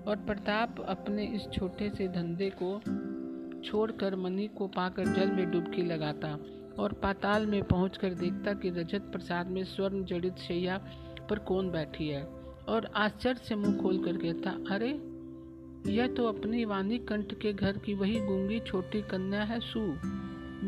और 0.08 0.16
प्रताप 0.16 0.76
अपने 0.80 1.26
इस 1.28 1.42
छोटे 1.54 1.90
से 1.90 2.08
धंधे 2.08 2.52
को 2.64 2.80
छोड़कर 3.62 4.16
मनी 4.16 4.48
को 4.48 4.68
पाकर 4.68 5.06
जल 5.06 5.32
में 5.32 5.52
डुबकी 5.52 5.82
लगाता 5.82 6.40
और 6.80 6.94
पाताल 6.94 7.46
में 7.46 7.64
पहुंचकर 7.64 8.14
देखता 8.14 8.54
कि 8.54 8.70
रजत 8.70 9.02
प्रसाद 9.02 9.48
में 9.48 9.64
स्वर्ण 9.64 10.06
जड़ित 10.06 10.36
शैया 10.36 10.78
पर 11.30 11.40
कौन 11.40 11.72
बैठी 11.72 12.08
है 12.08 12.24
और 12.68 12.86
आश्चर्य 12.86 13.40
से 13.44 13.56
मुँह 13.56 13.82
खोल 13.82 14.06
कर 14.06 14.18
कहता, 14.18 14.76
अरे, 14.76 14.92
यह 15.94 16.08
तो 16.08 16.26
अपनी 16.26 16.66
वानी 16.66 16.98
कंठ 16.98 17.34
के 17.34 17.54
घर 17.54 17.78
की 17.78 17.94
वही 17.94 18.20
गूँगी 18.20 18.60
छोटी 18.60 19.02
कन्या 19.02 19.44
है, 19.44 19.60
सू, 19.60 19.80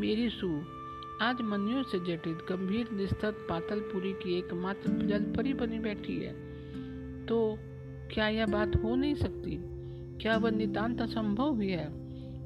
मेरी 0.00 0.28
सू। 0.28 0.77
आज 1.22 1.40
मनियों 1.42 1.82
से 1.82 1.98
जटित 1.98 2.38
गंभीर 2.48 2.90
निस्तर 2.92 3.30
पातलपुरी 3.48 4.12
की 4.12 4.38
एकमात्र 4.38 4.90
जलपरी 5.06 5.52
बनी 5.52 5.78
बैठी 5.78 6.16
है। 6.16 6.32
तो 7.26 7.58
क्या 8.14 8.28
यह 8.28 8.46
बात 8.46 8.76
हो 8.84 8.94
नहीं 8.94 9.14
सकती? 9.14 9.58
क्या 10.18 10.36
वह 10.36 10.50
नितांत 10.50 11.00
असंभव 11.00 11.56
भी 11.56 11.70
है? 11.70 11.88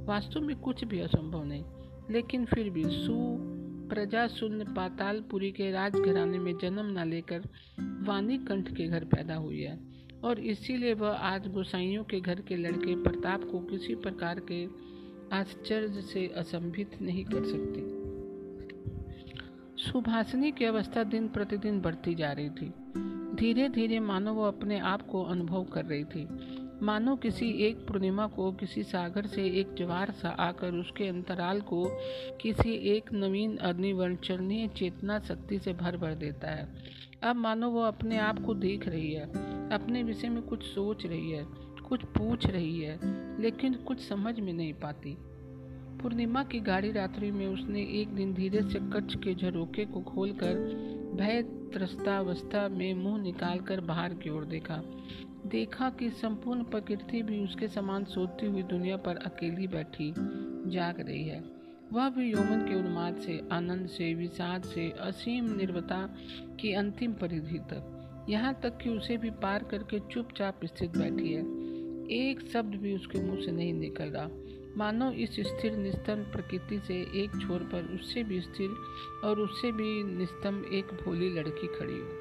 वास्तव 0.05 0.41
में 0.41 0.57
कुछ 0.57 0.85
भी 0.85 1.01
असंभव 1.01 1.45
नहीं, 1.45 1.65
लेकिन 2.11 2.45
फिर 2.45 2.71
भी 2.71 2.85
सु 2.85 3.15
प्रजा 3.89 4.27
शून्य 4.29 4.65
पातालपुरी 4.65 5.51
के 5.53 5.71
राजघराने 5.71 6.39
में 6.39 6.59
जन्म 6.59 6.99
न 6.99 7.09
लेकर 7.09 7.43
वानी 8.09 8.39
कंठ 8.39 8.69
के 8.69 8.89
घर 8.89 9.05
पैदा 9.05 9.35
हुई 9.35 9.61
है, 9.61 9.79
और 10.25 10.41
इसीलिए 10.41 10.95
वह 10.95 11.11
आज 11.11 11.49
गोसाइयों 11.49 12.05
के 12.05 12.21
घर 12.21 12.41
के 12.41 12.57
लड़के 12.57 13.03
प्रताप 13.03 13.45
को 13.45 13.61
किसी 13.61 13.95
प्रकार 13.95 14.41
के 14.53 14.67
आश्चर्य 15.37 16.03
से 16.03 16.27
असंभित 16.27 17.03
नहीं 17.03 17.25
कर 17.25 17.45
सकती। 17.45 18.02
सुभाषिनी 19.83 20.53
की 20.53 20.65
अवस्था 20.65 21.03
दिन 21.05 21.29
प्रतिदिन 21.29 21.81
बढ़ती 21.81 22.15
जा 22.15 22.33
रही 22.33 22.51
थी। 22.51 22.73
धीरे 23.37 23.69
धीरे 23.69 24.01
मानो 24.01 24.33
वो 24.33 24.45
अपने 24.45 24.79
आप 24.79 25.03
को 25.03 25.23
अनुभव 25.23 25.65
कर 25.65 25.85
रही 25.85 26.05
थी। 26.05 26.29
मानो 26.83 27.17
किसी 27.17 27.51
एक 27.51 27.77
पूर्णिमा 27.77 28.27
को 28.27 28.53
किसी 28.53 28.83
सागर 28.83 29.27
से 29.27 29.45
एक 29.45 29.75
ज्वार 29.75 30.11
सा 30.11 30.29
आकर 30.29 30.73
उसके 30.73 31.09
अंतराल 31.09 31.61
को 31.61 31.85
किसी 32.41 32.73
एक 32.73 33.13
नवीन 33.13 33.57
अग्निवर्णचरणीय 33.57 34.69
चेतना 34.69 35.19
शक्ति 35.19 35.59
से 35.59 35.73
भर 35.73 35.97
भर 35.97 36.15
देता 36.15 36.51
है। 36.51 36.69
अब 37.23 37.37
मानो 37.37 37.71
वो 37.71 37.83
अपने 37.83 38.19
आप 38.19 38.45
को 38.45 38.55
देख 38.55 38.89
रही 38.89 39.13
है, 39.13 39.25
अपने 39.71 40.03
विषय 40.03 40.29
में 40.29 40.43
कुछ 40.43 40.63
सोच 40.63 41.07
रही 41.07 41.31
है, 41.31 41.45
कुछ 41.89 42.05
पूछ 42.05 42.47
रही 42.47 42.81
है, 42.81 42.99
लेकिन 43.43 43.75
कुछ 43.75 44.09
समझ 44.09 44.41
में 44.41 44.53
नहीं 44.53 44.75
पाती। 44.75 45.17
पूर्णिमा 46.01 46.45
की 46.45 46.61
गाढ़ी 46.61 46.93
रात्रि 46.93 47.31
में 47.31 47.47
उसने 47.47 47.83
एक 47.83 48.09
दिन 48.09 48.35
धीरे 48.35 48.63
से 48.63 48.79
कच्छ 48.81 49.17
के 49.17 49.35
झरोके 49.35 49.85
को 49.85 50.01
खोलकर 50.01 50.55
भय 51.15 51.43
त्रस्तावस्था 51.43 52.69
में 52.69 52.95
मुँह 52.95 53.23
निकालकर 53.23 53.81
बाहर 53.81 54.15
की 54.15 54.31
ओर 54.31 54.45
देखा। 54.45 54.83
देखा 55.47 55.91
कि 55.91 56.11
संपूर्ण 56.11 56.65
प्रकृति 56.65 57.23
भी 57.23 57.45
उसके 57.45 57.69
समान 57.69 58.05
सोती 58.05 58.47
हुई 58.47 58.63
दुनिया 58.63 58.97
पर 58.97 59.17
अकेली 59.17 59.67
बैठी, 59.67 60.15
जाग 60.71 61.01
रही 61.01 61.25
है। 61.25 61.45
वह 61.93 62.09
भी 62.09 62.33
यौवन 62.33 62.69
के 62.69 62.75
उन्माद 62.75 63.17
से, 63.17 63.41
आनंद 63.53 63.87
से, 63.87 64.15
विषाद 64.15 64.63
से, 64.63 64.91
असीम 64.91 65.57
निर्वता 65.57 66.15
की 66.61 66.73
अंतिम 66.73 67.13
परिधि 67.13 67.59
तक। 67.59 67.99
यहाँ 68.29 68.61
तक 68.63 68.79
कि 68.79 68.91
उसे 68.91 69.17
भी 69.17 69.31
पार 69.31 69.63
करके 69.63 70.01
चुपचाप 70.01 70.65
स्थित 70.65 70.91
बैठी 70.91 71.33
है। 71.33 71.43
एक 72.11 72.51
शब्द 72.53 72.75
भी 72.75 72.95
उसके 72.95 73.19
मुँह 73.19 73.41
से 73.41 73.53
नहीं 73.53 73.75
निकल 73.75 74.05
रहा। 74.05 74.29
मानो 74.77 75.11
इस 75.13 75.31
स्थिर 75.41 75.77
निस्तम 75.77 76.23
प्रकृति 76.33 76.79
से 76.79 76.95
एक 76.95 77.31
छोर 77.43 77.59
पर 77.59 77.83
उससे 77.95 78.23
भी 78.23 78.41
स्थिर 78.41 78.71
और 79.25 79.41
उससे 79.41 79.73
भी 79.73 80.03
निस्तम 80.03 80.65
एक 80.73 80.85
भोली 80.85 81.29
लड़की 81.31 81.67
खड़ी 81.67 81.99
हो 81.99 82.21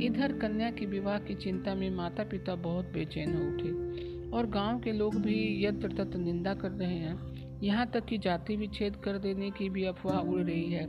इधर 0.00 0.32
कन्या 0.32 0.70
के 0.70 0.86
विवाह 0.86 1.18
की 1.18 1.34
चिंता 1.34 1.74
में 1.74 1.90
माता 1.90 2.24
पिता 2.24 2.54
बहुत 2.54 2.84
बेचैन 2.84 3.34
हो 3.34 3.42
उठे 3.44 4.30
और 4.30 4.46
गाँव 4.46 4.80
के 4.80 4.92
लोग 4.92 5.14
भी 5.14 5.64
यत्र 5.66 5.88
तत्र 5.88 6.18
निंदा 6.18 6.54
कर 6.54 6.70
रहे 6.70 6.94
हैं। 6.94 7.60
यहाँ 7.62 7.86
तक 7.86 8.04
कि 8.04 8.18
जाति 8.18 8.56
विच्छेद 8.56 8.96
कर 8.96 9.18
देने 9.18 9.50
की 9.50 9.68
भी 9.68 9.84
अफवाह 9.84 10.20
उड़ 10.20 10.40
रही 10.40 10.72
है। 10.72 10.86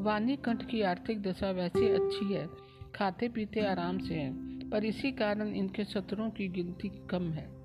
वानी 0.00 0.36
कंठ 0.36 0.70
की 0.70 0.82
आर्थिक 0.82 1.22
दशा 1.22 1.50
वैसे 1.50 1.88
अच्छी 1.88 2.34
है 2.34 2.46
खाते 2.94 3.28
पीते 3.28 3.60
आराम 3.60 3.98
से 3.98 4.14
हैं, 4.14 4.70
पर 4.70 4.84
इसी 4.84 5.12
कारण 5.12 5.54
इनके 5.54 5.84
शत्रुओं 5.84 6.30
की 6.30 6.48
गिनती 6.48 6.88
कम 7.10 7.30
है। 7.30 7.59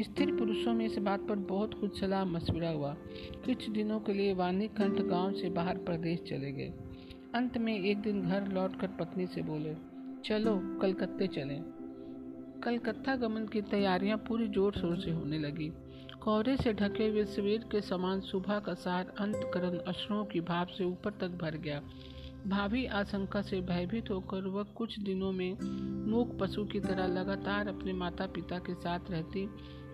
स्थिर 0.00 0.36
पुरुषों 0.36 0.72
में 0.74 0.86
इस 0.86 0.98
बात 0.98 1.20
पर 1.20 1.36
बहुत 1.36 1.74
कुछ 1.74 2.00
सलाह 2.00 2.24
मशविरा 2.24 2.70
हुआ। 2.70 2.94
कुछ 3.44 3.68
दिनों 3.70 4.00
के 4.00 4.12
लिए 4.12 4.34
वानी 4.34 4.68
कंठ 4.68 5.00
गाँव 5.00 5.32
से 5.32 5.50
बाहर 5.50 5.78
प्रदेश 5.78 6.20
चले 6.20 6.52
गए। 6.52 6.72
अंत 7.34 7.58
में 7.58 7.80
एक 7.80 8.00
दिन 8.00 8.22
घर 8.22 8.48
लौटकर 8.48 8.86
पत्नी 8.86 9.26
से 9.26 9.42
बोले, 9.42 9.74
चलो, 10.24 10.78
कलकत्ते 10.82 11.26
चलें। 11.26 11.62
कलकत्ता 12.64 13.16
गमन 13.16 13.46
की 13.46 13.62
तैयारियाँ 13.62 14.18
पूरी 14.18 14.48
ज़ोर 14.48 14.72
शोर 14.72 14.96
से 15.00 15.10
होने 15.10 15.38
लगी। 15.38 15.72
कोहरे 16.22 16.56
से 16.56 16.72
ढके 16.72 17.08
हुए 17.08 17.24
सवेर 17.24 17.64
के 17.72 17.80
समान 17.80 18.20
सुबह 18.20 18.58
का 18.58 18.74
सार 18.74 19.12
अंतकरण 19.20 19.78
अश्रुओं 19.78 20.24
की 20.24 20.40
भाव 20.40 20.66
से 20.66 20.84
ऊपर 20.84 21.10
तक 21.10 21.38
भर 21.42 21.56
गया। 21.56 21.80
भावी 22.46 22.84
आशंका 22.86 23.42
से 23.42 23.60
भयभीत 23.60 24.10
होकर 24.10 24.46
वह 24.46 24.62
कुछ 24.62 24.98
दिनों 24.98 25.32
में 25.32 25.58
मूक 26.10 26.38
पशु 26.38 26.64
की 26.64 26.80
तरह 26.80 27.06
लगातार 27.06 27.68
अपने 27.68 27.92
माता 27.92 28.26
पिता 28.26 28.58
के 28.58 28.74
साथ 28.74 29.10
रहती 29.10 29.48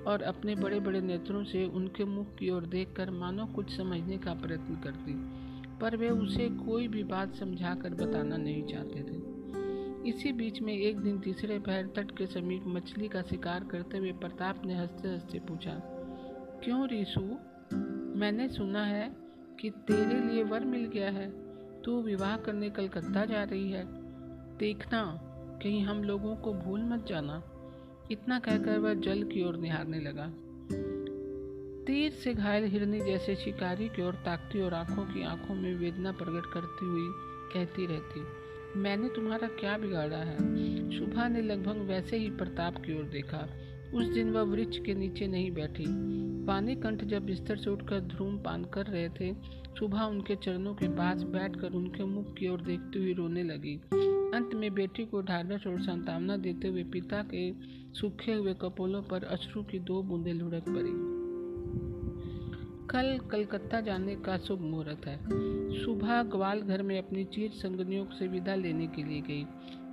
और 0.06 0.22
अपने 0.22 0.54
बड़े 0.54 0.80
बड़े 0.80 1.00
नेत्रों 1.00 1.44
से 1.44 1.64
उनके 1.66 2.04
मुख 2.04 2.34
की 2.34 2.50
ओर 2.50 2.66
देखकर 2.66 3.10
मानो 3.10 3.46
कुछ 3.46 3.76
समझने 3.76 4.18
का 4.18 4.34
प्रयत्न 4.34 4.74
करती, 4.74 5.14
पर 5.78 5.96
वे 5.96 6.08
उसे 6.08 6.48
कोई 6.48 6.88
भी 6.88 7.04
बात 7.04 7.34
समझाकर 7.34 7.94
बताना 7.94 8.36
नहीं 8.36 8.62
चाहते 8.62 9.02
थे। 9.02 9.34
इसी 10.08 10.32
बीच 10.32 10.62
में 10.62 10.72
एक 10.72 10.98
दिन 11.00 11.18
तीसरे 11.18 11.58
पैर 11.58 11.86
तट 11.86 12.10
के 12.10 12.26
समीप 12.26 12.64
मछली 12.66 13.08
का 13.08 13.22
शिकार 13.22 13.64
करते 13.64 13.98
हुए 13.98 14.12
प्रताप 14.12 14.66
ने 14.66 14.74
हँसते 14.74 15.08
हँसते 15.08 15.38
पूछा, 15.38 15.74
क्यों 16.64 16.88
रीसू? 16.88 17.38
मैंने 18.18 18.48
सुना 18.48 18.84
है 18.84 19.16
कि 19.60 19.70
तेरे 19.70 20.20
लिए 20.20 20.44
वर 20.44 20.64
मिल 20.64 20.86
गया 20.86 21.10
है। 21.10 21.44
तू 21.82 22.02
विवाह 22.02 22.36
करने 22.36 22.70
कलकत्ता 22.70 23.24
जा 23.24 23.44
रही 23.44 23.70
है। 23.70 23.84
देखना, 24.58 25.20
कहीं 25.62 25.82
हम 25.82 26.04
लोगों 26.04 26.36
को 26.36 26.52
भूल 26.54 26.84
मत 26.84 27.06
जाना। 27.06 27.42
इतना 28.10 28.38
कहकर 28.38 28.78
वह 28.78 28.94
जल 28.94 29.22
की 29.22 29.44
ओर 29.44 29.56
निहारने 29.56 30.00
लगा। 30.00 30.26
तीर 31.86 32.10
से 32.12 32.34
घायल 32.34 32.64
हिरनी 32.64 33.00
जैसे 33.00 33.34
शिकारी 33.36 33.88
की 33.88 34.02
ओर 34.02 34.14
ताकती 34.14 34.60
और 34.60 34.74
आँखों 34.74 35.04
की 35.04 35.22
आँखों 35.22 35.54
में 35.54 35.74
वेदना 35.74 36.12
प्रकट 36.12 36.52
करती 36.52 36.86
हुई 36.86 37.08
कहती 37.54 37.86
रहती, 37.86 38.20
मैंने 38.80 39.08
तुम्हारा 39.08 39.48
क्या 39.48 39.76
बिगाड़ा 39.78 40.16
है? 40.16 40.36
शुभा 40.90 41.28
ने 41.28 41.42
लगभग 41.42 41.76
वैसे 41.88 42.16
ही 42.16 42.30
प्रताप 42.30 42.76
की 42.76 42.98
ओर 42.98 43.04
देखा। 43.04 43.48
उस 43.94 44.06
दिन 44.06 44.30
वह 44.30 44.42
वृक्ष 44.42 44.78
के 44.78 44.94
नीचे 44.94 45.26
नहीं 45.26 45.50
बैठी। 45.50 45.84
पानी 46.46 46.74
कंठ 46.76 47.04
जब 47.04 47.26
बिस्तर 47.26 47.56
से 47.56 47.70
उठकर 47.70 48.00
ध्रूम 48.00 48.38
पान 48.38 48.64
कर 48.64 48.86
रहे 48.86 49.08
थे 49.08 49.32
सुबह 49.78 50.02
उनके 50.02 50.36
चरणों 50.36 50.74
के 50.74 50.88
पास 50.88 51.22
बैठकर 51.22 51.72
उनके 51.72 52.04
मुख 52.04 52.34
की 52.34 52.48
ओर 52.48 52.60
देखती 52.60 52.98
हुई 52.98 53.12
रोने 53.12 53.42
लगी। 53.42 53.80
अंत 54.34 54.54
में 54.54 54.74
बेटी 54.74 55.04
को 55.04 55.22
ढाढ़स 55.22 55.66
और 55.66 55.80
संतावना 55.80 56.36
देते 56.36 56.68
हुए 56.68 56.84
पिता 56.84 57.22
के 57.22 57.52
सूखे 57.92 58.32
हुए 58.32 58.54
कपोलों 58.54 59.02
पर 59.02 59.24
अश्रु 59.24 59.62
की 59.62 59.78
दो 59.78 60.02
बूंदें 60.02 60.34
लुढ़क 60.34 60.64
पड़ी। 60.68 61.14
कल 62.90 63.18
कलकत्ता 63.18 63.80
जाने 63.80 64.16
का 64.16 64.38
शुभ 64.38 64.60
मुहूर्त 64.60 65.06
है। 65.06 65.20
सुबह 65.84 66.22
ग्वाल 66.22 66.60
घर 66.60 66.82
में 66.82 66.98
अपनी 66.98 67.24
चीर 67.24 67.50
संगनियों 67.50 68.06
से 68.06 68.28
विदा 68.28 68.54
लेने 68.54 68.86
के 68.86 69.02
लिए 69.02 69.20
गई। 69.20 69.46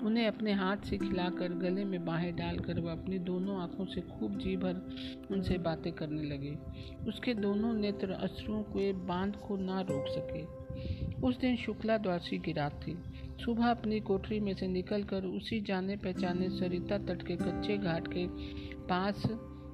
उन्हें 0.04 0.28
अपने 0.28 0.54
हाथ 0.54 0.78
से 0.78 0.98
खिलाकर 0.98 1.54
गले 1.54 1.86
में 1.86 2.06
बाहें 2.06 2.36
डालकर 2.36 2.80
वह 2.80 2.92
अपनी 2.92 3.20
दोनों 3.20 3.58
आँखों 3.58 3.86
से 3.86 4.02
खूब 4.02 4.38
जी 4.38 4.58
भर 4.58 4.90
उनसे 5.32 5.58
बातें 5.58 5.94
करने 5.94 6.24
लगे। 6.24 6.58
उसके 7.08 7.34
दोनों 7.34 7.74
नेत्र 7.74 8.12
अश्रुओं 8.12 8.64
के 8.64 8.94
बाँध 8.94 9.36
को 9.36 9.58
ना 9.58 9.82
रोक 9.82 10.06
सके। 10.08 10.62
उस 11.28 11.40
दिन 11.40 11.56
शुक्ला 11.56 11.98
द्वादशी 11.98 12.38
की 12.38 12.52
रात 12.52 12.74
थी। 12.74 12.98
सुबह 13.42 13.66
अपनी 13.66 14.00
कोठरी 14.00 14.40
में 14.40 14.54
से 14.54 14.68
निकलकर 14.68 15.24
उसी 15.26 15.60
जाने 15.62 15.96
पहचाने 15.98 16.50
सरिता 16.50 16.98
तट 16.98 17.22
के 17.28 17.36
कच्चे 17.36 17.78
घाट 17.78 18.08
के 18.08 18.26
पास 18.88 19.24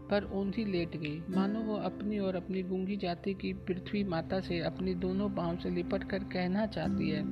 पर 0.10 0.30
ओंधी 0.34 0.64
लेट 0.66 0.96
गई। 0.98 1.20
मानो 1.30 1.60
वो 1.60 1.76
अपनी 1.76 2.20
और 2.20 2.36
अपनी 2.36 2.62
गूँगी 2.64 2.98
जाति 2.98 3.34
की 3.34 3.52
पृथ्वी 3.68 4.04
माता 4.04 4.40
से 4.40 4.60
अपनी 4.60 4.94
दोनों 4.96 5.30
पाँव 5.30 5.58
से 5.58 5.70
लिपट 5.70 6.04
कर 6.04 6.24
कहना 6.34 6.66
चाहती 6.66 7.10
है 7.10 7.24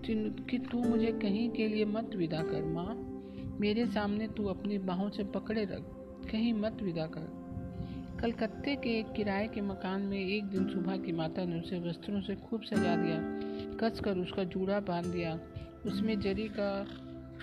कि 0.00 0.58
तू 0.72 0.82
मुझे 0.82 1.12
कहीं 1.12 1.48
के 1.50 1.66
लिए 1.68 1.84
मत 1.84 2.14
विदा 2.16 2.42
कर, 2.42 2.64
माँ। 2.64 2.94
मेरे 3.60 3.86
सामने 3.86 4.28
तू 4.28 4.46
अपनी 4.46 4.78
बाहों 4.78 5.08
से 5.10 5.24
पकड़े 5.24 5.64
रख, 5.64 5.82
कहीं 6.30 6.52
मत 6.54 6.82
विदा 6.82 7.06
कर। 7.06 7.28
कलकत्ते 8.20 8.74
के 8.76 8.98
एक 8.98 9.12
किराए 9.12 9.46
के 9.48 9.60
मकान 9.60 10.02
में 10.02 10.18
एक 10.18 10.44
दिन 10.44 10.68
सुबह 10.68 10.96
की 10.96 11.12
माता 11.12 11.44
ने 11.44 11.60
उसे 11.60 11.78
वस्त्रों 11.78 12.20
से 12.20 12.34
खूब 12.36 12.62
सजा 12.62 12.96
दिया 12.96 13.20
कस 13.80 14.00
कर 14.00 14.18
उसका 14.18 14.44
जूड़ा 14.44 14.80
बाँध 14.80 15.06
दिया। 15.06 15.38
उसमें 15.86 16.20
जरी 16.20 16.48
का 16.48 16.84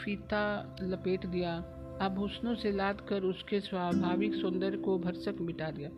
फीता 0.05 0.75
लपेट 0.81 1.25
दिया। 1.25 1.69
आभूषणों 2.01 2.55
से 2.55 2.71
लाद 2.71 3.01
कर 3.01 3.21
उसके 3.21 3.59
स्वाभाविक 3.59 4.35
सौंदर्य 4.35 4.77
को 4.77 4.99
भरसक 4.99 5.35
मिटा 5.41 5.71
दिया। 5.71 5.89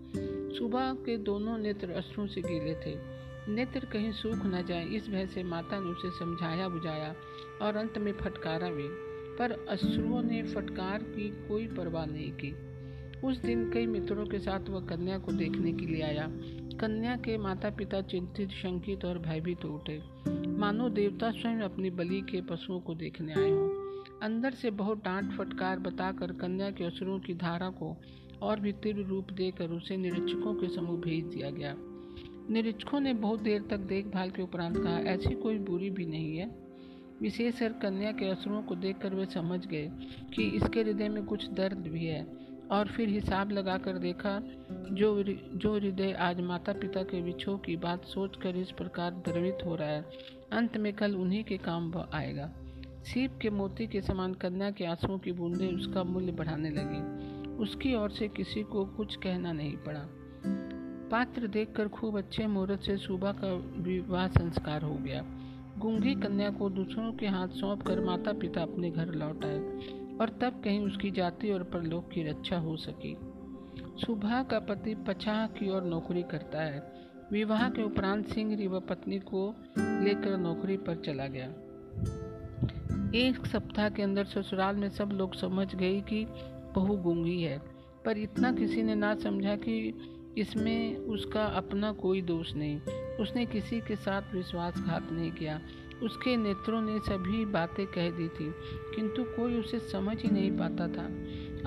सुबह 0.59 0.93
के 0.93 1.17
दोनों 1.17 1.57
नेत्र 1.57 1.91
अश्रुओं 1.91 2.27
से 2.27 2.41
गीले 2.41 2.75
थे। 2.75 2.97
नेत्र 3.51 3.79
कहीं 3.79 4.11
सूख 4.11 4.35
न 4.35 4.65
जाए, 4.65 4.85
इस 4.85 5.09
भय 5.09 5.27
से 5.27 5.43
माता 5.43 5.79
ने 5.79 5.85
उसे 5.85 6.09
समझाया, 6.19 6.69
बुझाया 6.69 7.15
और 7.61 7.75
अंत 7.75 7.97
में 7.97 8.13
फटकारा 8.13 8.69
भी। 8.69 9.15
पर 9.39 9.65
अश्रुओं 9.69 10.23
ने 10.23 10.43
फटकार 10.43 11.03
की 11.03 11.47
कोई 11.47 11.67
परवाह 11.67 12.05
नहीं 12.05 12.31
की। 12.31 12.55
उस 13.27 13.37
दिन 13.37 13.71
कई 13.71 13.85
मित्रों 13.85 14.25
के 14.25 14.39
साथ 14.39 14.69
वह 14.69 14.85
कन्या 14.85 15.17
को 15.17 15.31
देखने 15.31 15.73
के 15.73 15.85
लिए 15.85 16.01
आया। 16.01 16.27
कन्या 16.79 17.15
के 17.15 17.37
माता 17.37 17.69
पिता 17.69 18.01
चिंतित, 18.01 18.49
शंकित 18.49 19.05
और 19.05 19.19
भयभीत 19.19 19.65
उठे। 19.65 20.01
मानो 20.57 20.89
देवता 20.89 21.31
स्वयं 21.31 21.59
अपनी 21.59 21.89
बलि 21.89 22.21
के 22.21 22.41
पशुओं 22.41 22.79
को 22.79 22.95
देखने 22.95 23.33
आए 23.33 23.49
हों। 23.49 23.69
अंदर 24.21 24.51
से 24.51 24.71
बहुत 24.71 24.97
डांट 24.97 25.31
फटकार 25.31 25.79
बताकर 25.79 26.31
कन्या 26.31 26.71
के 26.71 26.83
असुरों 26.83 27.19
की 27.19 27.33
धारा 27.33 27.69
को 27.69 27.97
और 28.41 28.59
भी 28.59 28.71
तीव्र 28.71 29.01
रूप 29.01 29.31
देकर 29.31 29.69
उसे 29.69 29.97
निरीक्षकों 29.97 30.53
के 30.53 30.67
समूह 30.67 30.99
भेज 31.01 31.25
दिया 31.25 31.49
गया। 31.49 31.75
निरीक्षकों 32.49 32.99
ने 32.99 33.13
बहुत 33.13 33.39
देर 33.39 33.61
तक 33.61 33.77
देखभाल 33.77 34.29
के 34.29 34.41
उपरांत 34.41 34.77
कहा, 34.77 34.99
ऐसी 34.99 35.35
कोई 35.35 35.57
बुरी 35.57 35.89
भी 35.89 36.05
नहीं 36.05 36.37
है। 36.37 36.65
विशेषकर 37.21 37.73
कन्या 37.73 38.11
के 38.11 38.29
असुरों 38.29 38.63
को 38.63 38.75
देखकर 38.75 39.15
वे 39.15 39.25
समझ 39.25 39.65
गए 39.65 39.91
कि 40.35 40.43
इसके 40.43 40.81
हृदय 40.81 41.09
में 41.09 41.25
कुछ 41.25 41.51
दर्द 41.51 41.77
भी 41.77 42.05
है। 42.05 42.44
और 42.71 42.87
फिर 42.87 43.09
हिसाब 43.09 43.51
लगाकर 43.51 43.93
देखा, 43.93 44.41
जो 44.71 45.23
जो 45.53 45.75
हृदय 45.75 46.11
आज 46.11 46.41
माता 46.41 46.73
पिता 46.73 47.03
के 47.03 47.21
विछोह 47.21 47.57
की 47.57 47.75
बात 47.75 48.05
सोचकर 48.05 48.55
इस 48.55 48.71
प्रकार 48.71 49.11
द्रवित 49.11 49.57
हो 49.65 49.75
रहा 49.75 49.87
है। 49.87 50.05
अंत 50.51 50.77
में 50.77 50.93
कल 50.93 51.15
उन्हीं 51.15 51.43
के 51.43 51.57
काम 51.57 51.93
आएगा। 52.13 52.51
सीप 53.03 53.31
के 53.41 53.49
मोती 53.49 53.87
के 53.87 54.01
समान 54.01 54.33
कन्या 54.33 54.71
के 54.71 54.85
आंसुओं 54.85 55.17
की 55.17 55.31
बूंदें 55.31 55.73
उसका 55.73 56.03
मूल्य 56.03 56.31
बढ़ाने 56.31 56.69
लगी। 56.69 57.25
उसकी 57.55 57.95
ओर 57.95 58.09
से 58.09 58.27
किसी 58.27 58.63
को 58.63 58.85
कुछ 58.85 59.15
कहना 59.15 59.51
नहीं 59.51 59.77
पड़ा। 59.77 60.05
पात्र 61.11 61.47
देखकर 61.47 61.87
खूब 61.87 62.17
अच्छे 62.17 62.47
मुहूर्त 62.47 62.81
से 62.81 62.97
सुबह 62.97 63.31
का 63.31 63.53
विवाह 63.81 64.27
संस्कार 64.27 64.81
हो 64.81 64.95
गया। 64.95 65.25
गुंगी 65.77 66.15
कन्या 66.15 66.49
को 66.49 66.69
दूसरों 66.69 67.13
के 67.13 67.27
हाथ 67.27 67.47
सौंप 67.47 67.81
कर 67.81 68.01
माता 68.01 68.33
पिता 68.33 68.61
अपने 68.61 68.91
घर 68.91 69.05
लौट 69.05 69.45
आए। 69.45 69.59
और 70.21 70.29
तब 70.29 70.61
कहीं 70.63 70.79
उसकी 70.79 71.11
जाति 71.11 71.51
और 71.51 71.63
परलोक 71.63 72.09
की 72.11 72.23
रक्षा 72.23 72.57
हो 72.57 72.75
सकी। 72.77 73.17
सुबह 74.05 74.43
का 74.43 74.59
पति 74.59 74.95
पछाह 74.95 75.47
की 75.47 75.69
ओर 75.69 75.83
नौकरी 75.83 76.23
करता 76.23 76.61
है। 76.61 76.93
विवाह 77.31 77.69
के 77.69 77.83
उपरांत 77.83 78.27
सिंह 78.27 78.69
व 78.69 78.79
पत्नी 78.79 79.19
को 79.19 79.55
लेकर 79.79 80.37
नौकरी 80.37 80.77
पर 80.77 80.95
चला 80.95 81.27
गया। 81.27 81.47
एक 83.15 83.45
सप्ताह 83.45 83.89
के 83.89 84.03
अंदर 84.03 84.25
ससुराल 84.25 84.75
में 84.75 84.89
सब 84.89 85.09
लोग 85.11 85.35
समझ 85.35 85.75
गए 85.75 86.01
कि 86.01 86.25
बहू 86.75 86.97
गूँगी 86.97 87.41
है, 87.41 87.61
पर 88.05 88.17
इतना 88.17 88.51
किसी 88.51 88.83
ने 88.83 88.95
ना 88.95 89.15
समझा 89.15 89.55
कि 89.55 89.97
इसमें 90.37 90.97
उसका 90.97 91.43
अपना 91.43 91.91
कोई 91.91 92.21
दोष 92.21 92.53
नहीं। 92.53 92.79
उसने 93.19 93.45
किसी 93.45 93.79
के 93.79 93.95
साथ 93.95 94.21
विश्वासघात 94.33 95.11
नहीं 95.11 95.31
किया। 95.31 95.61
उसके 96.03 96.37
नेत्रों 96.37 96.81
ने 96.81 96.99
सभी 96.99 97.45
बातें 97.45 97.87
कह 97.87 98.09
दी 98.09 98.27
थी, 98.27 98.51
किंतु 98.95 99.23
कोई 99.23 99.59
उसे 99.59 99.79
समझ 99.79 100.21
ही 100.21 100.29
नहीं 100.29 100.51
पाता 100.51 100.87
था। 100.87 101.05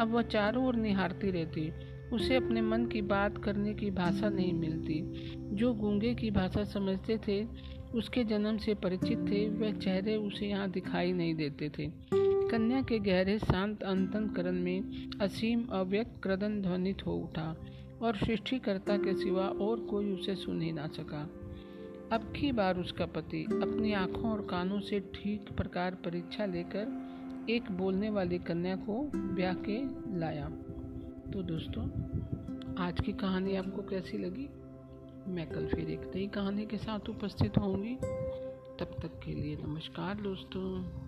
अब 0.02 0.10
वह 0.10 0.22
चारों 0.22 0.66
ओर 0.66 0.76
निहारती 0.76 1.30
रहती, 1.30 1.72
उसे 2.12 2.36
अपने 2.36 2.60
मन 2.60 2.86
की 2.86 3.02
बात 3.02 3.38
करने 3.38 3.74
की 3.74 3.90
भाषा 3.90 4.28
नहीं 4.28 4.52
मिलती। 4.52 5.02
जो 5.56 5.74
गूँगे 5.74 6.14
की 6.14 6.30
भाषा 6.30 6.64
समझते 6.64 7.18
थे, 7.18 7.44
उसके 7.94 8.24
जन्म 8.24 8.56
से 8.56 8.74
परिचित 8.74 9.18
थे, 9.18 9.48
वह 9.48 9.72
चेहरे 9.72 10.16
उसे 10.16 10.46
यहाँ 10.46 10.70
दिखाई 10.70 11.12
नहीं 11.12 11.34
देते 11.34 11.68
थे। 11.68 11.90
कन्या 12.50 12.82
के 12.82 12.98
गहरे 12.98 13.38
शांत 13.38 13.82
अंतकरण 13.82 14.52
में 14.52 14.82
असीम 15.20 15.66
अव्यक्त 15.66 16.20
क्रदन 16.22 16.62
ध्वनित 16.62 17.06
हो 17.06 17.12
उठा, 17.12 17.56
और 18.02 18.16
सृष्टिकर्ता 18.16 18.96
के 18.96 19.14
सिवा 19.14 19.42
और 19.42 19.80
कोई 19.80 20.12
उसे 20.12 20.34
सुन 20.34 20.62
ही 20.62 20.72
ना 20.72 20.86
सका। 20.86 21.37
अब 22.12 22.32
की 22.36 22.52
बार 22.52 22.78
उसका 22.78 23.06
पति 23.06 23.44
अपनी 23.44 23.92
आँखों 23.92 24.30
और 24.30 24.46
कानों 24.46 24.80
से 24.80 25.00
ठीक 25.00 25.56
प्रकार 25.56 25.94
परीक्षा 25.94 26.46
लेकर 26.46 27.08
एक 27.50 27.72
बोलने 27.72 28.10
वाली 28.10 28.38
कन्या 28.38 28.76
को 28.76 29.10
ब्याह 29.14 29.54
के 29.54 29.84
लाया। 30.18 30.48
तो 31.32 31.42
दोस्तों, 31.42 31.84
आज 32.84 33.00
की 33.00 33.12
कहानी 33.12 33.56
आपको 33.56 33.82
कैसी 33.82 34.18
लगी? 34.18 34.48
मैं 35.32 35.48
कल 35.48 35.66
फिर 35.66 35.90
एक 35.90 36.12
नई 36.16 36.26
कहानी 36.26 36.66
के 36.66 36.76
साथ 36.76 37.08
उपस्थित 37.08 37.58
होंगी। 37.58 37.94
तब 38.78 38.96
तक 39.02 39.20
के 39.24 39.34
लिए 39.34 39.56
नमस्कार 39.56 40.14
दोस्तों। 40.14 41.07